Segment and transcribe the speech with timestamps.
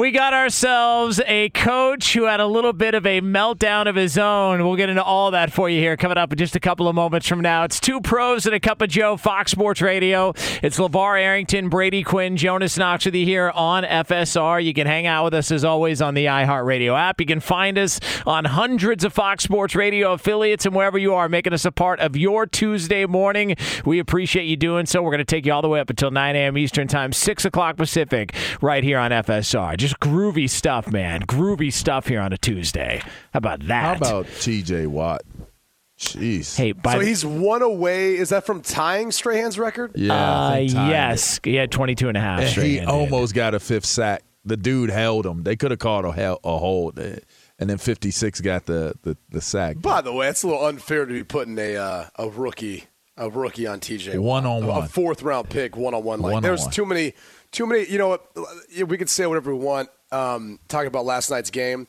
[0.00, 4.16] We got ourselves a coach who had a little bit of a meltdown of his
[4.16, 4.64] own.
[4.64, 6.94] We'll get into all that for you here coming up in just a couple of
[6.94, 7.64] moments from now.
[7.64, 10.32] It's two pros and a cup of Joe, Fox Sports Radio.
[10.62, 14.64] It's LaVar Arrington, Brady Quinn, Jonas Knox with you here on FSR.
[14.64, 17.20] You can hang out with us as always on the iHeartRadio app.
[17.20, 21.28] You can find us on hundreds of Fox Sports Radio affiliates and wherever you are,
[21.28, 23.54] making us a part of your Tuesday morning.
[23.84, 25.02] We appreciate you doing so.
[25.02, 26.56] We're going to take you all the way up until 9 a.m.
[26.56, 29.76] Eastern Time, 6 o'clock Pacific, right here on FSR.
[29.76, 31.22] Just groovy stuff, man.
[31.22, 33.00] Groovy stuff here on a Tuesday.
[33.32, 33.82] How about that?
[33.84, 35.22] How about TJ Watt?
[35.98, 36.56] Jeez.
[36.56, 38.16] Hey, by So the- he's one away.
[38.16, 39.92] Is that from tying Strahan's record?
[39.94, 40.74] yeah, uh, think it.
[40.74, 41.40] yes.
[41.44, 42.66] He had 22 and a half And straight.
[42.66, 42.90] he in, dude.
[42.90, 44.22] almost got a fifth sack.
[44.46, 45.42] The dude held him.
[45.42, 47.20] They could have called a, hel- a hold, and
[47.68, 49.82] then 56 got the, the, the sack.
[49.82, 52.84] By the way, it's a little unfair to be putting a uh, a rookie
[53.18, 54.62] a rookie on TJ One Watt.
[54.78, 56.20] on a fourth round pick one on one.
[56.20, 57.12] Like One there's too many
[57.52, 57.86] too many.
[57.86, 58.18] You know?
[58.86, 59.88] We can say whatever we want.
[60.12, 61.86] Um, talking about last night's game,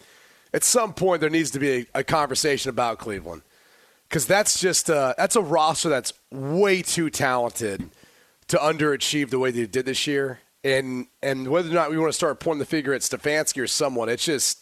[0.53, 3.41] at some point there needs to be a, a conversation about Cleveland
[4.11, 7.89] because that's just uh, that's a roster that's way too talented
[8.49, 10.41] to underachieve the way they did this year.
[10.63, 13.67] And and whether or not we want to start pointing the finger at Stefanski or
[13.67, 14.60] someone, it's just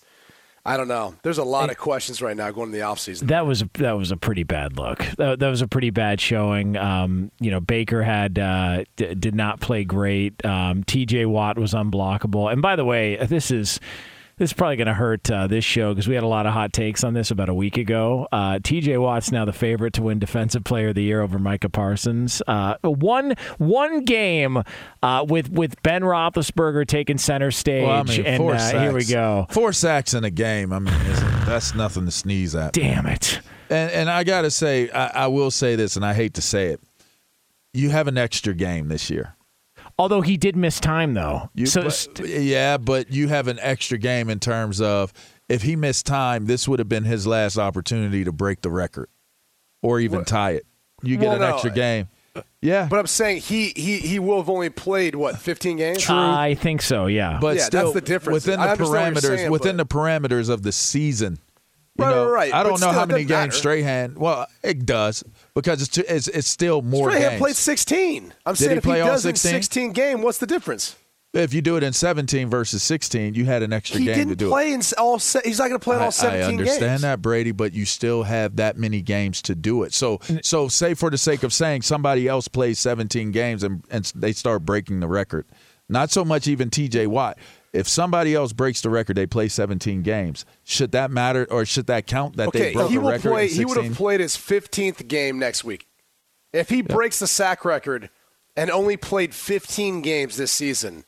[0.70, 1.16] I don't know.
[1.24, 3.30] There's a lot of questions right now going into the offseason.
[3.30, 5.00] That was a, that was a pretty bad look.
[5.18, 6.78] That, that was a pretty bad showing.
[6.78, 10.46] Um, you know, Baker had uh, d- did not play great.
[10.46, 11.26] Um, T.J.
[11.26, 12.52] Watt was unblockable.
[12.54, 13.80] And by the way, this is
[14.40, 16.54] this is probably going to hurt uh, this show because we had a lot of
[16.54, 18.26] hot takes on this about a week ago.
[18.32, 18.98] Uh, T.J.
[18.98, 22.42] Watt's now the favorite to win Defensive Player of the Year over Micah Parsons.
[22.48, 24.64] Uh, one one game
[25.04, 28.78] uh, with with Ben Roethlisberger taking center stage, Well, I mean, and four uh, sacks.
[28.80, 29.46] here we go.
[29.50, 30.72] Four sacks in a game.
[30.72, 30.94] I mean,
[31.46, 32.72] that's nothing to sneeze at.
[32.72, 33.42] Damn it.
[33.70, 36.68] And and I gotta say, I, I will say this, and I hate to say
[36.68, 36.80] it.
[37.74, 39.36] You have an extra game this year.
[40.00, 41.50] Although he did miss time, though.
[41.54, 45.14] You, so but- st- yeah, but you have an extra game in terms of
[45.50, 49.10] if he missed time, this would have been his last opportunity to break the record,
[49.84, 50.66] or even tie it.
[51.04, 52.08] You get Well, an no, extra game.
[52.62, 56.04] Yeah, But I'm saying he he he will have only played what 15 games.
[56.04, 57.08] True, I think so.
[57.08, 57.38] Yeah.
[57.42, 58.46] but Yeah, still that's the difference.
[58.46, 61.40] within the understand what you're parameters saying, within but- the parameters of the season.
[61.98, 62.54] You Right, know, right, right.
[62.54, 63.52] I don't know still, how many doesn't games matter.
[63.82, 64.16] Strahan.
[64.16, 65.24] Well, it does
[65.62, 67.42] because it's it's, it's still more Strahan games.
[67.42, 68.34] played 16.
[68.46, 69.52] I'm Did saying he if play he does in 16?
[69.52, 70.96] 16 game, what's the difference?
[71.32, 74.20] If you do it in 17 versus 16, you had an extra He game to
[74.26, 74.50] didn't do it.
[74.50, 75.20] play in all.
[75.20, 77.02] Se- he's not going to play in I, all 17 I understand games.
[77.04, 79.94] that, Brady, but you still have that many games to do it.
[79.94, 84.12] So, so say for the sake of saying somebody else plays 17 games and, and
[84.16, 85.46] they start breaking the record.
[85.88, 87.06] Not so much even T.J.
[87.06, 87.38] Watt.
[87.72, 90.46] If somebody else breaks the record, they play 17 games.
[90.64, 93.32] Should that matter or should that count that Okay, they broke he will record?
[93.32, 93.48] play.
[93.48, 95.88] He would have played his 15th game next week.
[96.52, 98.10] If he breaks the sack record
[98.58, 101.06] and only played 15 games this season,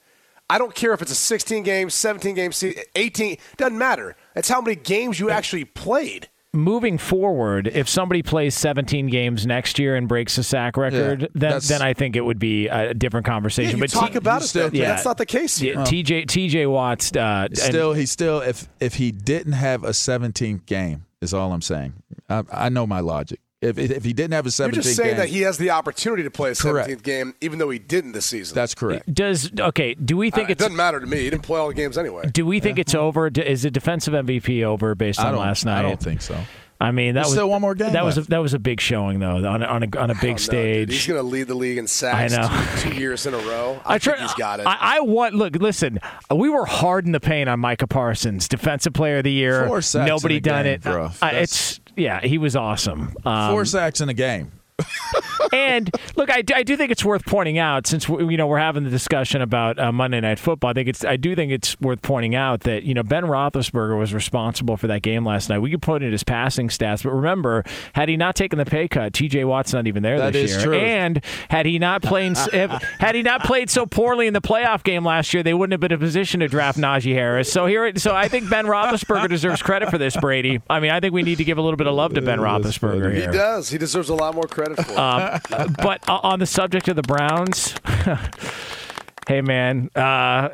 [0.50, 2.52] I don't care if it's a 16 game, 17 game,
[2.96, 3.38] 18.
[3.58, 4.16] Doesn't matter.
[4.36, 6.30] It's how many games you actually played.
[6.53, 11.28] Moving forward, if somebody plays 17 games next year and breaks the sack record, Yeah,
[11.34, 13.78] then then I think it would be a different Yeah, conversation.
[13.78, 14.47] you but talk T- about it.
[14.47, 14.89] still- yeah.
[14.89, 15.75] that's not the case here.
[15.75, 19.91] yeah, TJ TJ Watts uh, and- Still, he still if if he didn't have a
[19.91, 21.94] 17th game is all I'm saying.
[22.29, 23.39] I, I know my logic.
[23.62, 25.70] If if he didn't have a 17th You're just saying game, that he has the
[25.70, 27.04] opportunity to play a 17th Correct.
[27.04, 28.56] game, even though he didn't this season.
[28.56, 29.14] that's correct.
[29.14, 29.94] does okay.
[29.94, 31.18] Do we think Uh, it doesn't matter to me.
[31.20, 32.28] He didn't play all the games anyway.
[32.34, 33.28] do we think it's over?
[33.28, 35.80] Is the defensive MVP over based on last night?
[35.80, 36.36] I don't think so.
[36.80, 38.60] I mean, that There's was still one more game That was a, that was a
[38.60, 40.40] big showing though on a, on a, on a big no, dude.
[40.40, 40.92] stage.
[40.92, 42.66] He's going to lead the league in sacks I know.
[42.81, 43.80] Two, two years in a row.
[43.86, 44.66] I, try- think he's got it.
[44.66, 45.56] I, I want look.
[45.57, 46.00] Listen,
[46.36, 49.68] we were hard in the paint on Micah Parsons, defensive player of the year.
[49.68, 50.81] Four sacks Nobody in a done game, it.
[50.81, 51.12] bro.
[51.22, 53.16] Uh, it's yeah, he was awesome.
[53.26, 54.52] Um, Four sacks in a game.
[55.54, 58.60] and look, I, I do think it's worth pointing out since we, you know we're
[58.60, 60.72] having the discussion about uh, Monday Night Football.
[60.72, 63.98] I think it's I do think it's worth pointing out that you know Ben Roethlisberger
[63.98, 65.60] was responsible for that game last night.
[65.60, 67.63] We could put in his passing stats, but remember,
[67.94, 69.45] had he not taken the pay cut, T.J.
[69.45, 70.66] Watt's not even there That this is year.
[70.66, 70.78] true.
[70.80, 72.38] And had he not played
[73.00, 75.80] had he not played so poorly in the playoff game last year, they wouldn't have
[75.81, 77.51] been in a position to draft Najee Harris.
[77.51, 80.62] So here, so I think Ben Roethlisberger deserves credit for this, Brady.
[80.69, 82.39] I mean, I think we need to give a little bit of love to Ben
[82.39, 83.31] Roethlisberger He here.
[83.31, 83.69] does.
[83.69, 85.00] He deserves a lot more credit for.
[85.00, 85.39] Um,
[85.81, 87.75] but o- on the subject of the Browns,
[89.27, 90.50] hey man, uh,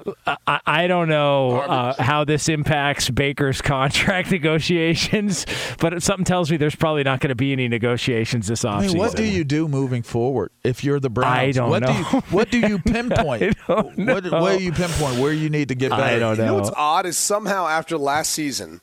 [0.46, 5.46] I, I don't know uh, how this impacts Baker's contract negotiations,
[5.80, 8.88] but something tells me there's probably not going to be any negotiations this I offseason.
[8.90, 11.38] mean, what do you do moving forward if you're the Browns?
[11.38, 12.00] I don't what Do know.
[12.14, 13.44] you, what do you pinpoint?
[13.44, 14.42] I don't What, know.
[14.44, 16.04] where do you pinpoint where you need to get better?
[16.04, 16.54] I don't You know know.
[16.56, 18.82] what's odd is somehow after last season,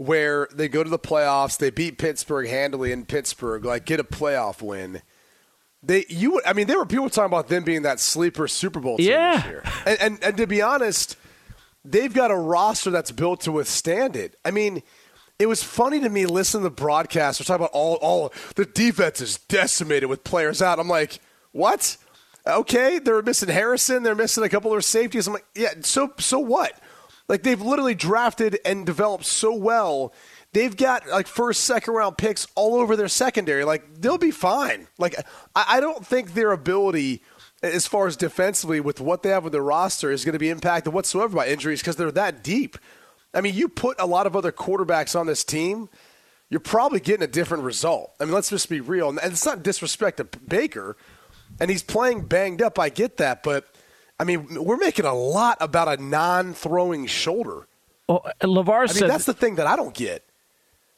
[0.00, 4.04] where they go to the playoffs, they beat Pittsburgh handily in Pittsburgh, like get a
[4.04, 5.02] playoff win.
[5.82, 8.96] They you I mean there were people talking about them being that sleeper Super Bowl
[8.96, 9.36] team Yeah.
[9.36, 11.16] this year, and, and and to be honest,
[11.84, 14.36] they've got a roster that's built to withstand it.
[14.44, 14.82] I mean.
[15.38, 17.40] It was funny to me listening to the broadcast.
[17.40, 20.78] We're talking about all, all the defense is decimated with players out.
[20.78, 21.18] I'm like,
[21.52, 21.96] what?
[22.46, 24.02] Okay, they're missing Harrison.
[24.02, 25.26] They're missing a couple of their safeties.
[25.26, 25.70] I'm like, yeah.
[25.80, 26.78] So so what?
[27.30, 30.12] Like they've literally drafted and developed so well.
[30.52, 33.62] They've got like first, second round picks all over their secondary.
[33.62, 34.88] Like they'll be fine.
[34.98, 35.14] Like
[35.54, 37.22] I, I don't think their ability,
[37.62, 40.50] as far as defensively, with what they have with their roster, is going to be
[40.50, 42.76] impacted whatsoever by injuries because they're that deep.
[43.32, 45.88] I mean, you put a lot of other quarterbacks on this team,
[46.48, 48.12] you're probably getting a different result.
[48.18, 49.08] I mean, let's just be real.
[49.08, 50.96] And it's not disrespect to Baker,
[51.60, 52.76] and he's playing banged up.
[52.76, 53.72] I get that, but
[54.20, 57.66] I mean, we're making a lot about a non-throwing shoulder.
[58.06, 60.24] Well, Lavar I mean, said that's the thing that I don't get.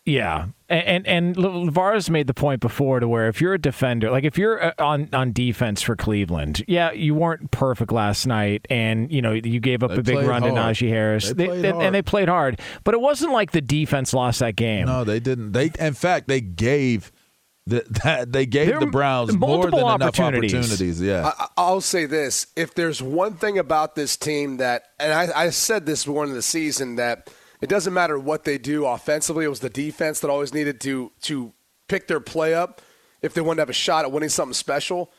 [0.05, 4.11] Yeah, and and, and Lavar's made the point before to where if you're a defender,
[4.11, 8.67] like if you're uh, on on defense for Cleveland, yeah, you weren't perfect last night,
[8.69, 10.75] and you know you gave up They a big played run to hard.
[10.75, 14.13] Najee Harris, They played and- and they played hard, but it wasn't like the defense
[14.13, 14.87] lost that game.
[14.87, 15.53] No, they didn't.
[15.53, 17.13] They in fact they gave
[17.67, 20.55] the, that they gave There the Browns more multiple than enough opportunities.
[20.55, 21.01] opportunities.
[21.01, 21.33] Yeah.
[21.39, 25.51] I, I'll say this: if there's one thing about this team that, and I, I
[25.51, 27.31] said this one of the season that
[27.61, 29.45] it doesn't matter what they do offensively.
[29.45, 31.53] It was the defense that always needed to to
[31.89, 32.83] pick their play up
[33.23, 35.13] if they wanted to have a shot at winning something special.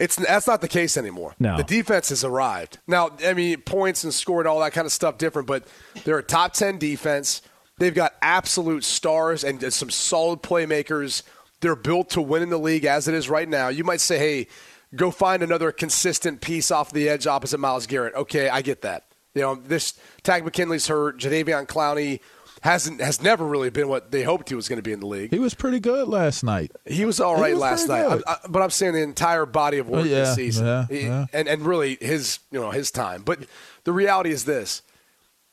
[0.00, 1.34] It's that's not the case anymore.
[1.38, 1.56] No.
[1.56, 2.78] the defense has arrived.
[2.86, 5.66] Now, I mean, points and scored all that kind of stuff different, but
[6.04, 7.42] they're a top ten defense.
[7.78, 11.22] They've got absolute stars and some solid playmakers.
[11.60, 13.68] They're built to win in the league as it is right now.
[13.68, 14.46] You might say, "Hey,
[14.94, 19.04] go find another consistent piece off the edge opposite Myles Garrett." Okay, I get that.
[19.34, 21.18] You know, this Takk McKinley's hurt.
[21.18, 22.20] Jadeveon Clowney
[22.62, 25.06] hasn't has never really been what they hoped he was going to be in the
[25.06, 25.30] league.
[25.30, 26.72] he was pretty good last night.
[26.86, 28.20] He was all right was last night.
[28.26, 30.86] I, I, but I'm saying the entire body of work Oh, yeah, this season, yeah,
[30.88, 31.26] He- yeah.
[31.32, 33.22] and and really his you know his time.
[33.22, 33.40] But
[33.84, 34.82] the reality is this: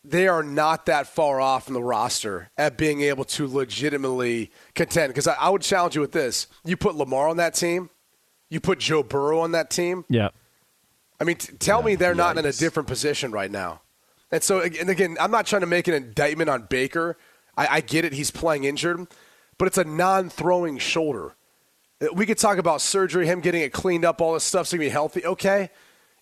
[0.10, 5.10] they are not that far off from the roster at being able to legitimately contend.
[5.10, 7.90] Because I, I would challenge you with this: you put Lamar on that team,
[8.50, 10.06] you put Joe Burrow on that team.
[10.10, 10.30] Yeah,
[11.20, 13.82] I mean, t- tell me they're not in a different position right now.
[14.32, 17.18] And so, and again, I'm not trying to make an indictment on Baker.
[17.58, 19.08] I, I get it; he's playing injured,
[19.58, 21.36] but it's a non-throwing shoulder.
[22.02, 24.80] Uh, We could talk about surgery, him getting it cleaned up, all this stuff's gonna
[24.80, 25.26] be healthy.
[25.26, 25.70] Okay,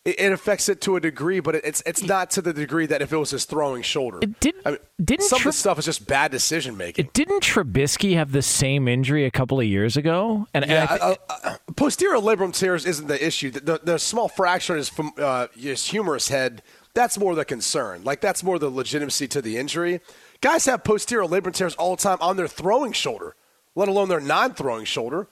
[0.05, 3.13] it, affects it to a degree, but it's it's not to the degree that if
[3.13, 4.19] it was his throwing shoulder.
[4.21, 7.09] It didn't- I mean, didn't some Tri- of the stuff is just bad decision making.
[7.13, 10.47] didn't Trubisky have the same injury a couple of years ago?
[10.53, 13.51] And, and I Yeah, uh, uh, posterior labrum tears isn't the issue.
[13.51, 16.61] The, the, the small fracture in his, uh, his humerus head,
[16.93, 18.03] that's more the concern.
[18.03, 20.01] Like, that's more the legitimacy to the injury.
[20.41, 23.35] Guys have posterior labrum tears all the time on their throwing shoulder,
[23.75, 25.29] let alone their non throwing shoulder.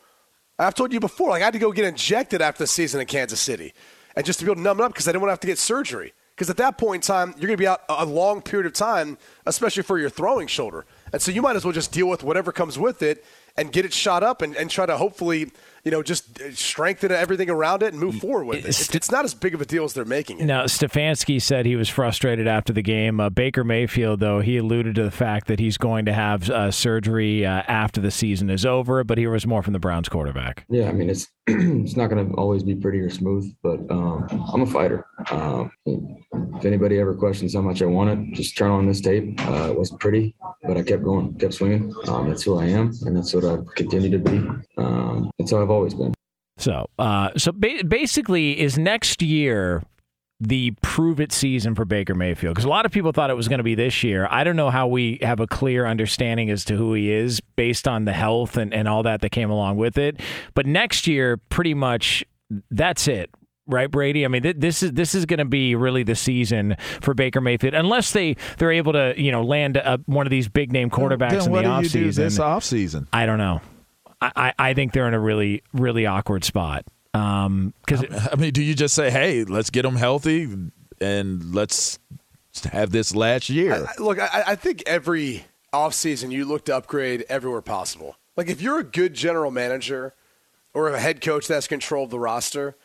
[0.58, 3.08] I've told you before, like, I had to go get injected after the season in
[3.08, 3.74] Kansas City
[4.16, 5.40] and just to be able to numb it up because I didn't want to have
[5.42, 6.14] to get surgery.
[6.36, 8.66] Because at that point in time, you're going to be out a a long period
[8.66, 10.86] of time, especially for your throwing shoulder.
[11.14, 13.24] And so you might as well just deal with whatever comes with it
[13.58, 15.52] and get it shot up and, and try to hopefully,
[15.84, 18.60] you know, just uh, strengthen everything around it and move forward with it.
[18.62, 20.46] It's- It's, it's not as big of a deal as they're making it.
[20.46, 23.20] Now, Stefanski said he was frustrated after the game.
[23.20, 26.72] Uh, Baker Mayfield, though, he alluded to the fact that he's going to have uh,
[26.72, 30.66] surgery uh, after the season is over, but here was more from the Browns quarterback.
[30.70, 31.28] Yeah, I mean it's
[31.84, 35.06] it's not going to always be pretty or smooth, but um, I'm a fighter.
[35.30, 39.40] Um, if anybody ever questions how much I want it, just turn on this tape.
[39.48, 41.94] Uh, it wasn't pretty, but I kept going, kept swinging.
[42.08, 44.38] Um, that's who I am, and that's what I've continued to be.
[44.78, 46.14] Um, that's how I've always been.
[46.58, 49.84] So, uh, so ba- basically, is next year
[50.42, 52.56] the prove it season for Baker Mayfield?
[52.56, 54.28] Because a lot of people thought it was going to be this year.
[54.30, 57.88] I don't know how we have a clear understanding as to who he is based
[57.88, 60.20] on the health and, and all that that came along with it.
[60.56, 62.26] But next year, pretty much
[62.72, 63.30] that's it.
[63.68, 64.26] Right, Brady.
[64.26, 67.40] I mean, th- this is this is going to be really the season for Baker
[67.40, 70.90] Mayfield, unless they they're able to you know land a, one of these big name
[70.90, 72.16] quarterbacks then in the do you do offseason.
[72.16, 73.08] this offseason?
[73.14, 73.62] I don't know.
[74.20, 76.86] I, I, I think they're in a really really awkward spot.
[77.14, 80.48] Um, because I mean, do you just say, "Hey, let's get them healthy
[81.00, 82.00] and let's
[82.72, 83.86] have this last year"?
[83.88, 88.18] I- look, I, I think every offseason you look to upgrade everywhere possible.
[88.38, 90.14] Like if you're a good general manager
[90.74, 92.76] or a head coach that's control of the roster,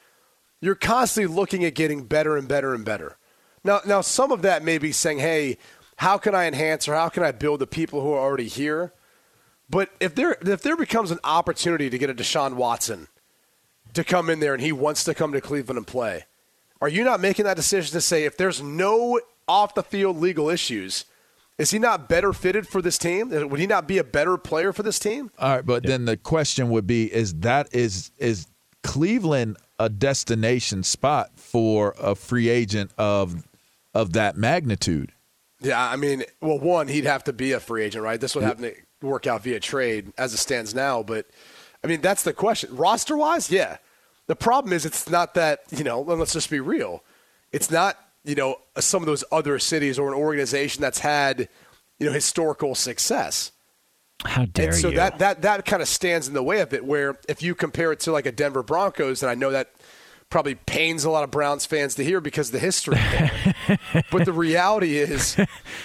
[0.61, 3.17] you're constantly looking at getting better and better and better.
[3.63, 5.59] Now, now some of that may be saying, "Hey,
[5.99, 8.93] how can I enhance or how can I build the people who are already here?"
[9.71, 13.07] But if there if there becomes an opportunity to get a Deshaun Watson
[13.95, 16.25] to come in there and he wants to come to Cleveland and play,
[16.81, 20.49] are you not making that decision to say if there's no off the field legal
[20.49, 21.05] issues,
[21.59, 23.31] is he not better fitted for this team?
[23.31, 25.31] Would he not be a better player for this team?
[25.39, 28.47] All right, but then the question would be: Is that is is
[28.83, 33.47] Cleveland a destination spot for a free agent of
[33.95, 35.13] of that magnitude?
[35.61, 38.21] Yeah, I mean, well, one, he'd have to be a free agent, right?
[38.21, 41.03] This would have to work out via trade as it stands now.
[41.03, 41.27] But,
[41.87, 42.75] I mean, that's the question.
[42.75, 43.77] Roster wise, yeah.
[44.27, 47.05] The problem is it's not that, you know, let's just be real.
[47.53, 51.49] It's not, you know, some of those other cities or an organization that's had,
[52.01, 53.53] you know, historical success.
[54.25, 54.97] how dare and so you?
[54.97, 56.85] that that that kind of stands in the way of it.
[56.85, 59.71] Where if you compare it to like a Denver Broncos, and I know that
[60.29, 62.99] probably pains a lot of Browns fans to hear because of the history.
[64.11, 65.37] but the reality is,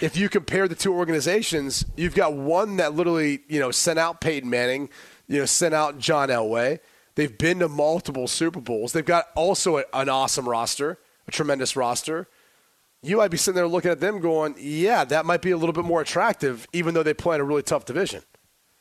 [0.02, 4.20] if you compare the two organizations, you've got one that literally you know sent out
[4.20, 4.90] Peyton Manning,
[5.32, 6.80] you know sent out John Elway.
[7.16, 8.94] They've been to multiple Super Bowls.
[8.94, 12.28] They've got also a, an awesome roster, a tremendous roster.
[13.02, 15.74] You might be sitting there looking at them going, yeah, that might be a little
[15.74, 18.22] bit more attractive, even though they play in a really tough division.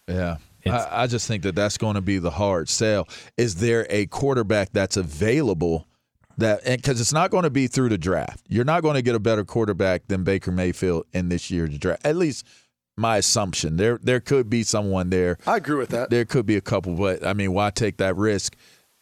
[0.06, 0.36] Yeah.
[0.66, 3.08] I, I just think that that's going to be the hard sell.
[3.38, 5.86] Is there a quarterback that's available
[6.36, 8.44] that, because it's not going to be through the draft.
[8.48, 12.04] You're not going to get a better quarterback than Baker Mayfield in this year's draft.
[12.04, 12.46] At least
[13.00, 13.76] my assumption.
[13.76, 15.38] There, there could be someone there.
[15.46, 16.10] I agree with that.
[16.10, 18.54] There could be a couple, but I mean, why take that risk?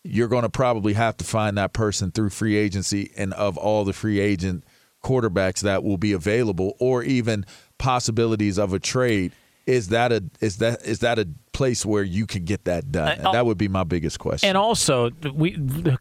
[0.05, 3.85] You're going to probably have to find that person through free agency, and of all
[3.85, 4.65] the free agent
[5.05, 7.45] quarterbacks that will be available, or even
[7.79, 9.33] possibilities of a trade,
[9.67, 11.29] is that a is that is that a
[11.59, 13.19] place where you can get that done?
[13.19, 14.49] And that would be my biggest question.
[14.49, 15.59] And also, we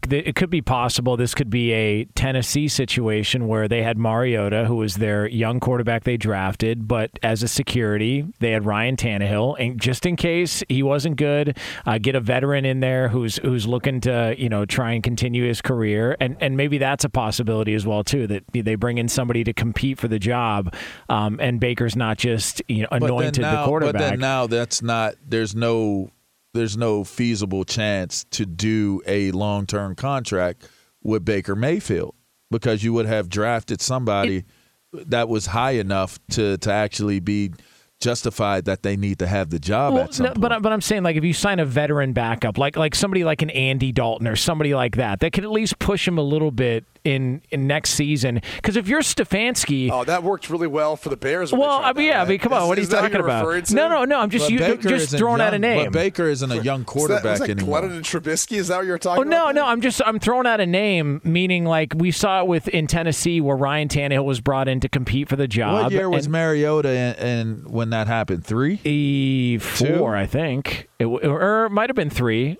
[0.08, 4.76] it could be possible this could be a Tennessee situation where they had Mariota, who
[4.76, 9.80] was their young quarterback they drafted, but as a security, they had Ryan Tannehill, and
[9.80, 14.00] just in case he wasn't good, uh, get a veteran in there who's who's looking
[14.02, 17.84] to you know try and continue his career, and and maybe that's a possibility as
[17.84, 20.72] well too that they bring in somebody to compete for the job,
[21.08, 23.94] um, and Baker's not just you know anointed now- the quarterback.
[23.94, 25.16] But then now that's not.
[25.26, 26.10] There's no.
[26.54, 30.66] There's no feasible chance to do a long term contract
[31.02, 32.14] with Baker Mayfield
[32.50, 34.44] because you would have drafted somebody
[34.92, 37.52] that was high enough to to actually be
[38.00, 40.40] justified that they need to have the job Well, at some no, point.
[40.40, 43.42] but but I'm saying like if you sign a veteran backup, like like somebody like
[43.42, 46.50] an Andy Dalton or somebody like that, that could at least push him a little
[46.50, 48.40] bit in in next season.
[48.56, 51.52] Because if you're Stefanski, Oh, that worked really well for the Bears.
[51.52, 53.08] well, I mean, yeah, I mean, come on, Is- what are you is that who
[53.08, 53.64] talking about?
[53.66, 53.74] to?
[53.74, 55.84] No, no, no, I'm just you, just isn't throwing out a name.
[55.86, 57.80] But Baker isn't a young quarterback was that anymore.
[57.82, 58.56] Glennon and Trubisky?
[58.58, 59.54] Is that what you're talking Oh no, about?
[59.54, 59.66] no!
[59.66, 63.40] I'm just I'm throwing out a name, meaning like we saw it with in Tennessee
[63.40, 65.84] where Ryan Tannehill was brought in to compete for the job.
[65.84, 68.44] What year was and- Mariota and, and when that happened?
[68.44, 68.80] Three.
[68.84, 72.58] E four, I think, it, or it might have been three.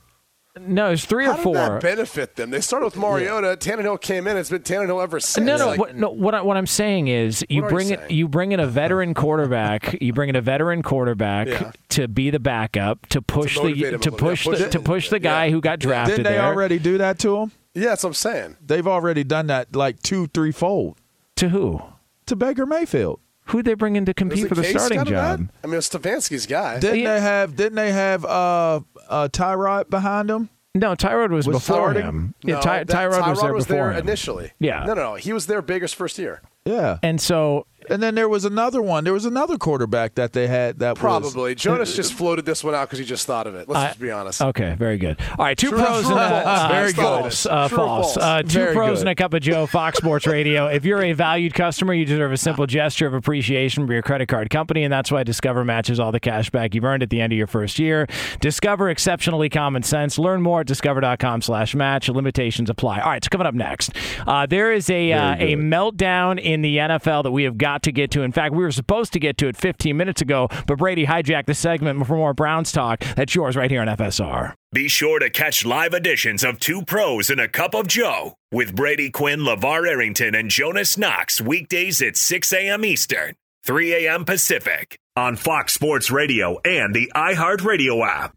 [0.66, 1.54] No, it was three How or did four.
[1.54, 2.50] that benefit them?
[2.50, 3.56] They started with Mariota.
[3.56, 4.36] Tannehill came in.
[4.36, 5.46] It's been Tannehill ever since.
[5.46, 5.66] No, no.
[5.66, 7.98] Like, what, no what, I, what I'm saying is, you What are you bring it.
[8.00, 8.10] saying?
[8.10, 9.96] You bring in a veteran quarterback.
[10.02, 11.72] you bring in a veteran quarterback Yeah.
[11.90, 14.12] to be the backup to push motivate the to little.
[14.14, 14.72] Yeah, push push the it.
[14.72, 15.52] to push the guy Yeah.
[15.52, 16.46] who got drafted Didn't they there.
[16.46, 17.52] already do that to him?
[17.74, 18.56] yeah, that's what I'm saying.
[18.64, 20.96] They've already done that like two, three fold
[21.36, 21.80] to who?
[22.26, 23.20] to Baker Mayfield.
[23.48, 25.48] Who they bring in to compete for the Case starting job?
[25.64, 26.78] I mean, it's Stefanski's guy.
[26.80, 27.14] Didn't Yeah.
[27.14, 27.56] they have?
[27.56, 30.48] Didn't they have uh, uh, Tyrod behind him?
[30.74, 32.02] No, Tyrod was, Was before starting?
[32.02, 32.34] him.
[32.44, 33.98] No, yeah, Ty- that- Tyrod, was there before him.
[34.06, 34.52] initially.
[34.58, 34.84] Yeah.
[34.84, 35.14] No, no, no.
[35.14, 36.42] He was their biggest first year.
[36.66, 36.98] Yeah.
[37.02, 39.04] And so And then there was another one.
[39.04, 41.54] There was another quarterback that they had that was Probably.
[41.56, 43.68] Jonas just floated this one out because he just thought of it.
[43.68, 44.40] Let's I- just be honest.
[44.42, 45.18] Okay, very good.
[45.38, 46.60] All right, two True- pros true and or a, false?
[46.60, 47.02] uh, Very good.
[47.02, 47.46] false.
[47.46, 48.14] Uh, True false.
[48.14, 48.16] false?
[48.24, 49.00] Uh, two Very pros good.
[49.00, 49.66] and a cup of Joe.
[49.66, 50.66] Fox Sports Radio.
[50.66, 54.28] If you're a valued customer, you deserve a simple gesture of appreciation from your credit
[54.28, 57.20] card company, and that's why Discover matches all the cash back you've earned at the
[57.20, 58.06] end of your first year.
[58.40, 60.18] Discover exceptionally common sense.
[60.18, 62.08] Learn more at discover.com/match.
[62.08, 63.00] Limitations apply.
[63.00, 63.90] All right, so coming up next,
[64.26, 67.92] uh, there is a uh, a meltdown in the NFL that we have got to
[67.92, 68.22] get to.
[68.22, 71.46] In fact, we were supposed to get to it 15 minutes ago, but Brady hijacked
[71.46, 73.00] the segment for more Browns talk.
[73.16, 74.54] That's yours right here on FSR.
[74.72, 78.76] Be sure to catch live editions of Two Pros and a Cup of Joe with
[78.76, 82.84] Brady Quinn, LaVar Arrington, and Jonas Knox weekdays at 6 a.m.
[82.84, 84.24] Eastern, 3 a.m.
[84.24, 88.34] Pacific on Fox Sports Radio and the iHeartRadio app.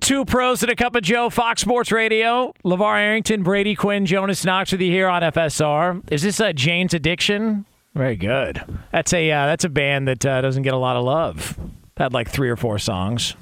[0.00, 2.52] Two pros and a cup of Joe, Fox Sports Radio.
[2.64, 6.02] LaVar Arrington, Brady Quinn, Jonas Knox with you here on FSR.
[6.12, 7.66] Is this a Jane's Addiction?
[7.98, 8.62] Very good.
[8.92, 11.58] That's a uh, that's a band that uh, doesn't get a lot of love.
[11.96, 13.34] Had like three or four songs.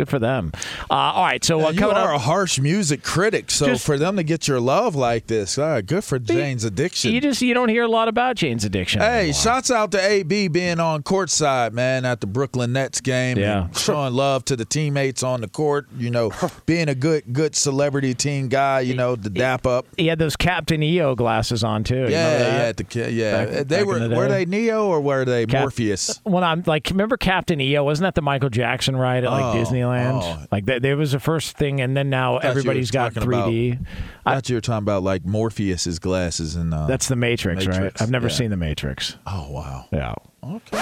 [0.00, 0.50] Good for them.
[0.90, 3.84] Uh, all right, so uh, you coming are up, a harsh music critic, so Just-
[3.84, 7.12] for them to get your love like this, uh, good for Jane's addiction.
[7.12, 9.02] you just you don't hear a lot about Jane's Addiction.
[9.02, 9.34] Hey, anymore.
[9.34, 13.36] shouts out to AB being on courtside, man, at the Brooklyn Nets game.
[13.36, 13.68] Yeah.
[13.76, 15.86] showing love to the teammates on the court.
[15.98, 16.32] You know,
[16.64, 18.80] being a good, good celebrity team guy.
[18.80, 19.84] You know, the dap up.
[19.98, 22.06] he had those Captain EO glasses on too.
[22.08, 23.44] Yeah, yeah, the yeah.
[23.44, 26.20] Back- they back were the were they Neo or were they Cap- Morpheus?
[26.24, 27.84] when I'm like, remember Captain EO?
[27.84, 29.89] Wasn't that the Michael Jackson ride at like Oh, Disneyland?
[29.98, 30.44] Oh.
[30.50, 33.14] Like that, there was the first thing, and then now thought you were everybody's got
[33.14, 33.86] talking about- 3D.
[34.26, 36.72] I thought you were talking about like Morpheus's glasses and.
[36.72, 37.92] Uh, That's the Matrix, right?
[38.00, 38.34] I've never yeah.
[38.34, 39.16] seen the Matrix.
[39.26, 39.86] oh wow.
[39.92, 40.78] Yeah, Okay.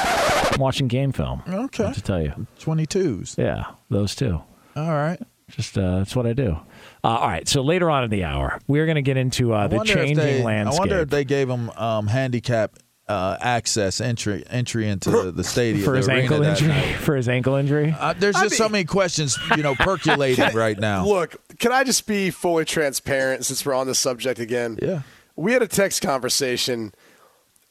[0.52, 1.42] I'm watching game film.
[1.48, 1.92] Okay.
[1.92, 3.34] To tell you, Twenty twos.
[3.38, 4.40] yeah, those two.
[4.76, 5.20] All right.
[5.50, 6.58] Just uh, that's what I do.
[7.02, 9.66] Uh, all right, so later on in the hour, we're going to get into uh,
[9.66, 10.78] the changing they, landscape.
[10.78, 12.76] I wonder if they gave him um, handicap
[13.08, 16.68] uh, access entry entry into the, the stadium for the his ankle injury.
[16.68, 16.96] night.
[16.96, 17.94] For his ankle injury.
[17.98, 21.06] Uh, there's just so many questions, you know, percolating right now.
[21.06, 24.78] Look, can I just be fully transparent since we're on the subject again?
[24.82, 25.02] Yeah.
[25.36, 26.92] We had a text conversation,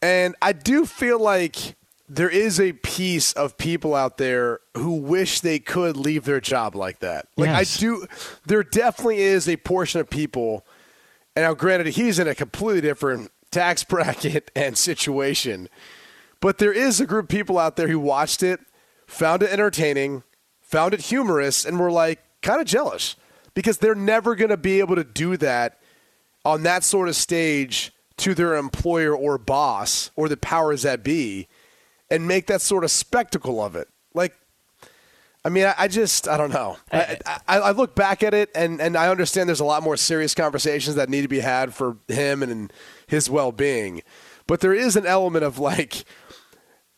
[0.01, 1.75] and I do feel like
[2.09, 6.75] there is a piece of people out there who wish they could leave their job
[6.75, 7.27] like that.
[7.35, 7.77] Like Yes.
[7.77, 8.07] I do
[8.45, 10.65] there definitely is a portion of people
[11.35, 15.67] and now granted he's in a completely different tax bracket and situation.
[16.39, 18.59] But there is a group of people out there who watched it,
[19.07, 20.23] found it entertaining,
[20.61, 23.15] found it humorous, and were like kind of jealous
[23.55, 25.79] because they're never going to be able to do that
[26.45, 31.47] on that sort of stage to their employer or boss or the powers that be
[32.11, 33.87] and make that sort of spectacle of it.
[34.13, 34.37] Like,
[35.43, 36.77] I mean, I, I just, I don't know.
[36.91, 37.15] Eh.
[37.25, 39.97] I, I, I look back at it and, and I understand there's a lot more
[39.97, 42.71] serious conversations that need to be had for him and
[43.07, 44.01] his well being.
[44.45, 46.03] But there is an element of like,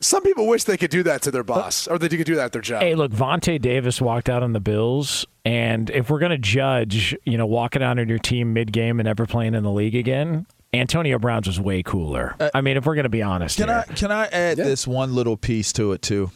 [0.02, 2.36] some people wish they could do that to their boss or that you could do
[2.36, 2.82] that at their job.
[2.82, 7.16] Hey, look, Vontae Davis walked out on the Bills, and if we're going to judge,
[7.26, 9.96] you know, walking out on your team mid game and never playing in the league
[9.96, 12.36] again, Antonio Brown's was way cooler.
[12.54, 13.86] I mean, if we're going to be honest Uh, Can here.
[13.90, 16.30] I can I add this one little piece to it too?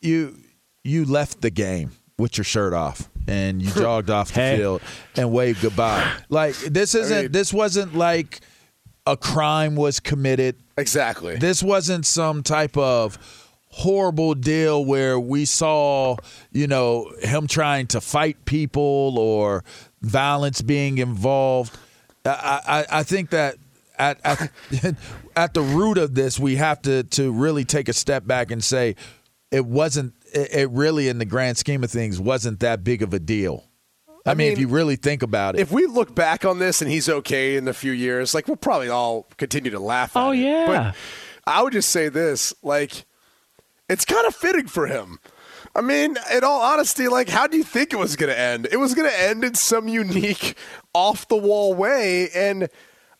[0.00, 0.36] You
[0.84, 4.56] you left the game with your shirt off and you jogged off the Hey.
[4.58, 4.82] field
[5.16, 6.06] and waved goodbye.
[6.28, 8.40] Like this isn't mean- this wasn't like
[9.06, 10.56] a crime was committed.
[10.76, 11.36] exactly.
[11.36, 13.18] This wasn't some type of
[13.68, 16.16] horrible deal where we saw,
[16.52, 19.64] you know, him trying to fight people or
[20.02, 21.76] violence being involved.
[22.24, 22.60] I,
[22.90, 23.56] I, I think that
[23.98, 24.50] at, at
[25.36, 28.62] at the root of this, we have to to really take a step back and
[28.62, 28.96] say
[29.50, 30.14] it wasn't.
[30.32, 33.64] It, it really, in the grand scheme of things, wasn't that big of a deal.
[34.24, 36.90] I, mean, if you really think about it, if we look back on this and
[36.90, 40.30] he's okay in a few years, like we'll probably all continue to laugh at Oh,
[40.30, 40.38] it.
[40.38, 40.66] yeah.
[40.66, 40.94] But
[41.52, 43.04] I would just say this, like,
[43.88, 45.18] it's kind of fitting for him.
[45.74, 48.68] I mean, in all honesty, like, how do you think it was going to end?
[48.70, 50.56] It was going to end in some unique,
[50.94, 52.28] off the wall way.
[52.34, 52.68] And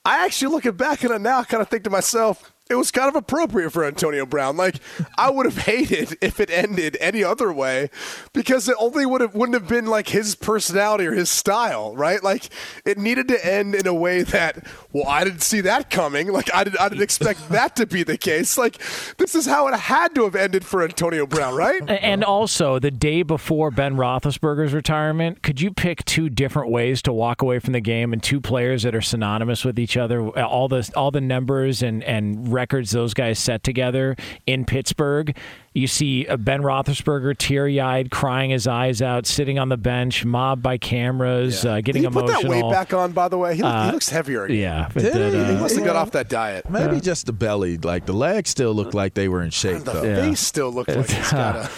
[0.05, 3.09] I actually looking back on it now, kind of think to myself, it was kind
[3.09, 4.57] of appropriate for Antonio Brown.
[4.57, 4.77] Like,
[5.19, 7.91] I would have hated if it ended any other way
[8.33, 12.23] because it only would have wouldn't have been like his personality or his style, right?
[12.23, 12.49] Like,
[12.85, 16.31] it needed to end in a way that, well, I didn't see that coming.
[16.33, 18.59] Like, I didn't, I didn't expect that to be the case.
[18.59, 18.79] Like,
[19.17, 21.83] this is how it had to have ended for Antonio Brown, right?
[21.89, 27.13] And also, the day before Ben Roethlisberger's retirement, could you pick two different ways to
[27.13, 30.21] walk away from the game and two players that are synonymous with each other?
[30.41, 35.37] All the all the numbers and and records those guys set together in Pittsburgh.
[35.75, 40.23] You see uh, Ben Roethlisberger teary eyed, crying his eyes out, sitting on the bench,
[40.23, 42.43] mobbed by cameras, uh, getting Did he emotional.
[42.43, 43.57] put that weight back on, by the way?
[43.57, 44.59] He, look- Uh, he looks heavier again.
[44.59, 45.41] Yeah, Did did, he?
[45.41, 46.69] uh, He must have got off that diet.
[46.69, 47.79] Maybe just the belly.
[47.79, 50.03] Like the legs still look like they were in shape The though.
[50.03, 50.17] Yeah.
[50.17, 51.71] face still looks like it's got a.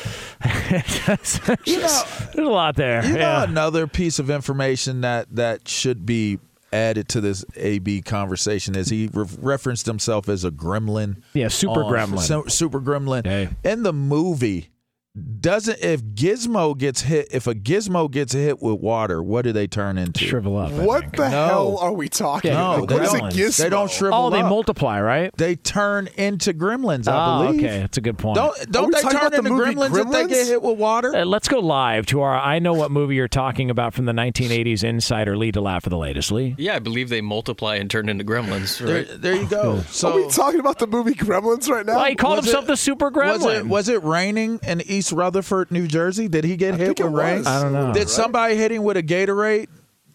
[1.65, 2.03] You know,
[2.35, 3.05] There's a lot there.
[3.05, 6.39] you know another piece of information that that should be
[6.75, 11.23] added to this AB conversation is he re- referenced himself as a gremlin.
[11.33, 12.21] Yeah, super on- gremlin.
[12.21, 13.25] su- super gremlin.
[13.25, 13.49] Hey.
[13.65, 14.69] In the movie,
[15.15, 19.69] doesn't if Gizmo gets hit, if a Gizmo gets hit with water, what do they
[19.69, 20.25] turn into?
[20.25, 20.73] Shrivel up.
[20.73, 21.17] I What think.
[21.17, 21.47] the No.
[21.47, 22.75] hell are we talking Yeah, about?
[22.77, 23.33] no, What they is a don't.
[23.33, 23.57] gizmo?
[23.59, 24.25] They don't shrivel up.
[24.25, 24.49] Oh, they up.
[24.49, 25.31] multiply, right?
[25.37, 27.65] They turn into gremlins, I oh, believe.
[27.65, 27.79] okay.
[27.79, 28.35] That's a good point.
[28.35, 30.29] Don't don't we they talking turn about the into movie gremlins, if they Gremlins?
[30.31, 31.15] get hit with water?
[31.15, 34.13] Uh, let's go live to our I know what movie you're talking about from the
[34.13, 35.37] 1980s Insider.
[35.37, 36.33] Lee to laugh for the latest.
[36.33, 36.57] Lee.
[36.59, 39.09] Yeah, I believe they multiply and turn into gremlins, There, right?
[39.23, 39.81] there you go.
[39.91, 41.97] So Are we talking about the movie Gremlins right now?
[41.99, 43.35] Well, he called was himself it- the Super Gremlin.
[43.45, 46.29] Was it was it raining in East Rutherford, New Jersey?
[46.29, 47.39] Did he get hit with rain?
[47.39, 47.47] was.
[47.47, 47.93] I don't know.
[47.93, 49.69] Did somebody hit him with a Gatorade?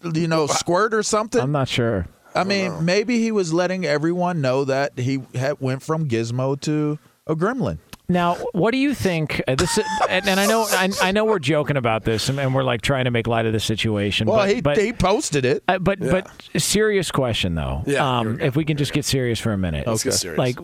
[0.04, 1.40] You know, squirt or something?
[1.40, 2.08] I'm not sure.
[2.34, 6.98] I mean, maybe he was letting everyone know that he had went from Gizmo to
[7.28, 7.80] a gremlin.
[8.08, 9.42] Now, what do you think?
[9.48, 9.78] Uh, this,
[10.10, 12.82] and, and I know, I, I know, we're joking about this, and, and we're like
[12.82, 14.26] trying to make light of the situation.
[14.26, 15.64] Well, but, he but, he posted it.
[15.68, 17.84] uh, but, but, serious question though.
[17.86, 19.86] Yeah, Um, we if we can just get serious for a minute.
[19.86, 20.40] Let's get serious.
[20.40, 20.58] Like,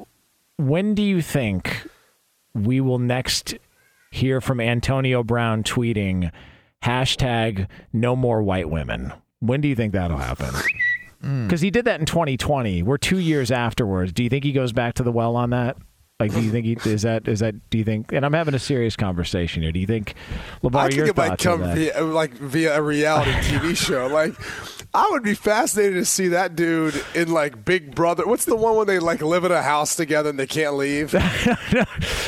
[0.58, 1.88] when do you think
[2.56, 3.56] we will next
[4.16, 6.32] hear from Antonio Brown tweeting
[6.84, 9.14] hashtag No More White Women?
[9.40, 10.54] When do you think that'll happen?
[11.22, 11.44] Hmm.
[11.46, 12.84] Because he did that in 2020.
[12.84, 14.12] We're two years afterwards.
[14.14, 15.78] Do you think he goes back to the well on that?
[16.22, 17.70] Like, do you think he is that is that?
[17.70, 18.14] Do you think?
[18.14, 19.74] And I'm having a serious conversation here.
[19.74, 20.16] Do you think,
[20.74, 24.08] I think it might come via, like via a reality TV show.
[24.08, 24.34] Like,
[24.94, 28.26] I would be fascinated to see that dude in like Big Brother.
[28.26, 31.14] What's the one when they like live in a house together and they can't leave?
[31.16, 31.22] Is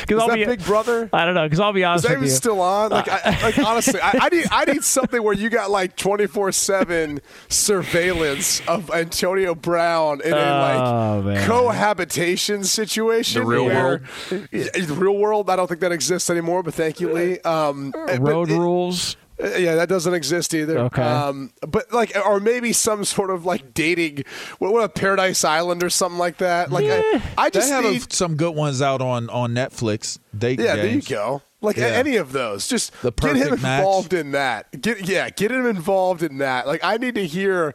[0.02, 1.08] Because I'll that be, Big Brother?
[1.10, 1.46] I don't know.
[1.46, 2.36] Because I'll be honest, Is that with even you.
[2.36, 2.90] still on?
[2.90, 6.26] Like, I, like honestly, I, I need I need something where you got like twenty
[6.26, 11.46] four seven surveillance of Antonio Brown in Oh, a like oh, man.
[11.48, 13.40] cohabitation situation.
[13.40, 15.50] The real where- Yeah, real world.
[15.50, 16.62] I don't think that exists anymore.
[16.62, 17.38] But thank you, Lee.
[17.40, 19.16] Um, Road it- rules.
[19.42, 20.78] uh, Yeah, that doesn't exist either.
[20.78, 21.02] Okay.
[21.02, 24.24] Um, but like, or maybe some sort of like dating,
[24.58, 26.70] what, what a Paradise Island or something like that.
[26.72, 30.18] Like, I, I They just have need, a, some good ones out on on Netflix.
[30.36, 31.42] Date yeah, there you go.
[31.60, 31.86] Like Yeah.
[31.86, 33.78] any of those, just The get him perfect match.
[33.80, 34.80] involved in that.
[34.80, 36.68] Get yeah, get him involved in that.
[36.68, 37.74] Like, I need to hear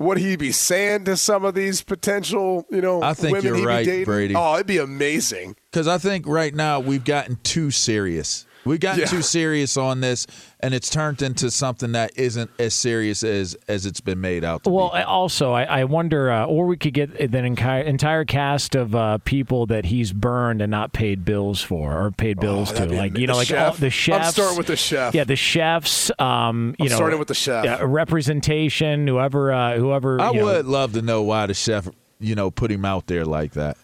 [0.00, 3.66] what he'd be saying to some of these potential, you know, I think women you're
[3.66, 4.06] right.
[4.06, 4.34] Brady.
[4.34, 5.56] Oh, it'd be amazing.
[5.70, 8.46] Because I think right now we've gotten too serious.
[8.64, 9.06] We've gotten Yeah.
[9.06, 10.26] too serious on this,
[10.60, 14.64] and it's turned into something that isn't as serious as as it's been made out
[14.64, 14.96] to Well, be.
[14.98, 18.94] I- also, I, I wonder, uh, or we could get the entire entire cast of
[18.94, 22.78] uh, people that he's burned and not paid bills for, or paid bills to, Oh,
[22.86, 23.66] that'd like you know, the like chef.
[23.66, 25.14] all, the I'm starting with the chef.
[25.14, 26.10] Yeah, the chefs.
[26.18, 27.64] Um, you I'm know, starting with the chef.
[27.64, 29.06] Yeah, representation.
[29.06, 30.20] Whoever, uh, whoever.
[30.20, 33.06] I you know- would love to know why the chef, you know, put him out
[33.06, 33.76] there like that.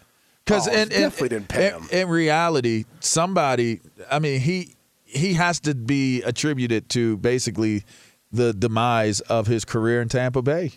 [0.47, 1.87] Because Oh, in, in, definitely didn't pay him.
[1.91, 7.83] in reality, somebody, I mean, he he has to be attributed to basically
[8.31, 10.71] the demise of his career in Tampa Bay.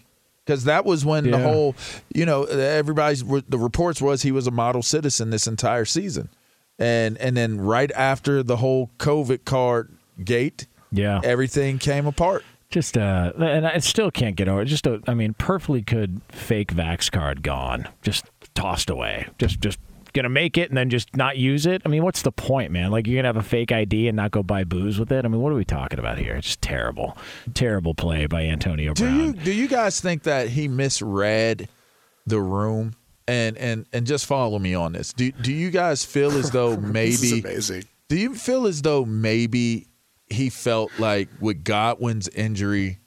[0.44, 1.76] Because that was when the whole,
[2.14, 6.28] you know, everybody's the reports was he was a model citizen this entire season,
[6.78, 9.92] and and then right after the whole COVID card
[10.24, 11.20] gate, Yeah.
[11.22, 12.42] everything came apart.
[12.70, 14.66] Just uh, and I still can't get over it.
[14.66, 18.24] Just a, I mean, perfectly good fake Vax card gone, just
[18.60, 19.26] tossed away.
[19.38, 19.78] Just, just
[20.12, 21.82] gonna make it and then just not use it.
[21.84, 22.90] I mean, what's the point, man?
[22.90, 25.24] Like you're gonna have a fake ID and not go buy booze with it.
[25.24, 26.34] I mean, what are we talking about here?
[26.34, 27.16] It's just terrible,
[27.54, 29.16] terrible play by Antonio Brown.
[29.16, 31.68] Do you do you guys think that he misread
[32.26, 32.94] the room?
[33.28, 35.12] And and and just follow me on this.
[35.12, 37.84] Do do you guys feel as though This is maybe amazing.
[38.08, 39.86] do you feel as though maybe
[40.28, 42.98] he felt like with Godwin's injury,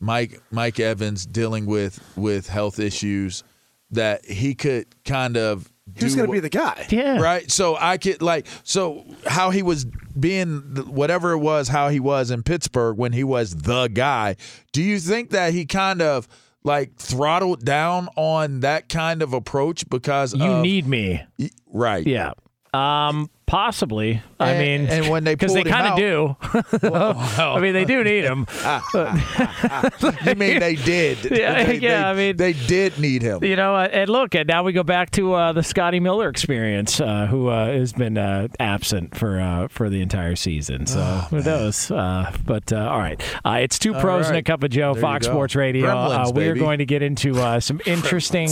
[0.00, 3.44] Mike Mike Evans dealing with with health issues,
[3.90, 6.86] that he could kind of He was going to be the guy.
[6.90, 9.84] yeah, right so i could like so how he was
[10.18, 14.34] being whatever it was how he was in pittsburgh when he was the guy
[14.72, 16.26] do you think that he kind of
[16.64, 21.22] like throttled down on that kind of approach because You of- need me.
[21.72, 22.32] right Yeah.
[22.74, 24.22] Um, Possibly.
[24.40, 26.36] I And- mean, and when they because they kind of do.
[26.82, 28.46] I mean, they do need him.
[28.94, 31.18] you mean they did?
[31.30, 33.44] Yeah, They- yeah, they- I mean- they did need him.
[33.44, 36.28] You know, uh, and look, and now we go back to uh, the Scotty Miller
[36.28, 40.86] experience, uh, who uh, has been uh, absent for uh, for the entire season.
[40.86, 41.90] So who knows?
[41.90, 45.00] Uh, but uh, all right, uh, it's two pros and a cup of Joe, There
[45.02, 45.26] Fox.
[45.26, 45.86] Sports Radio.
[45.86, 48.48] Gremlins, uh, we are going to get into uh, some interesting,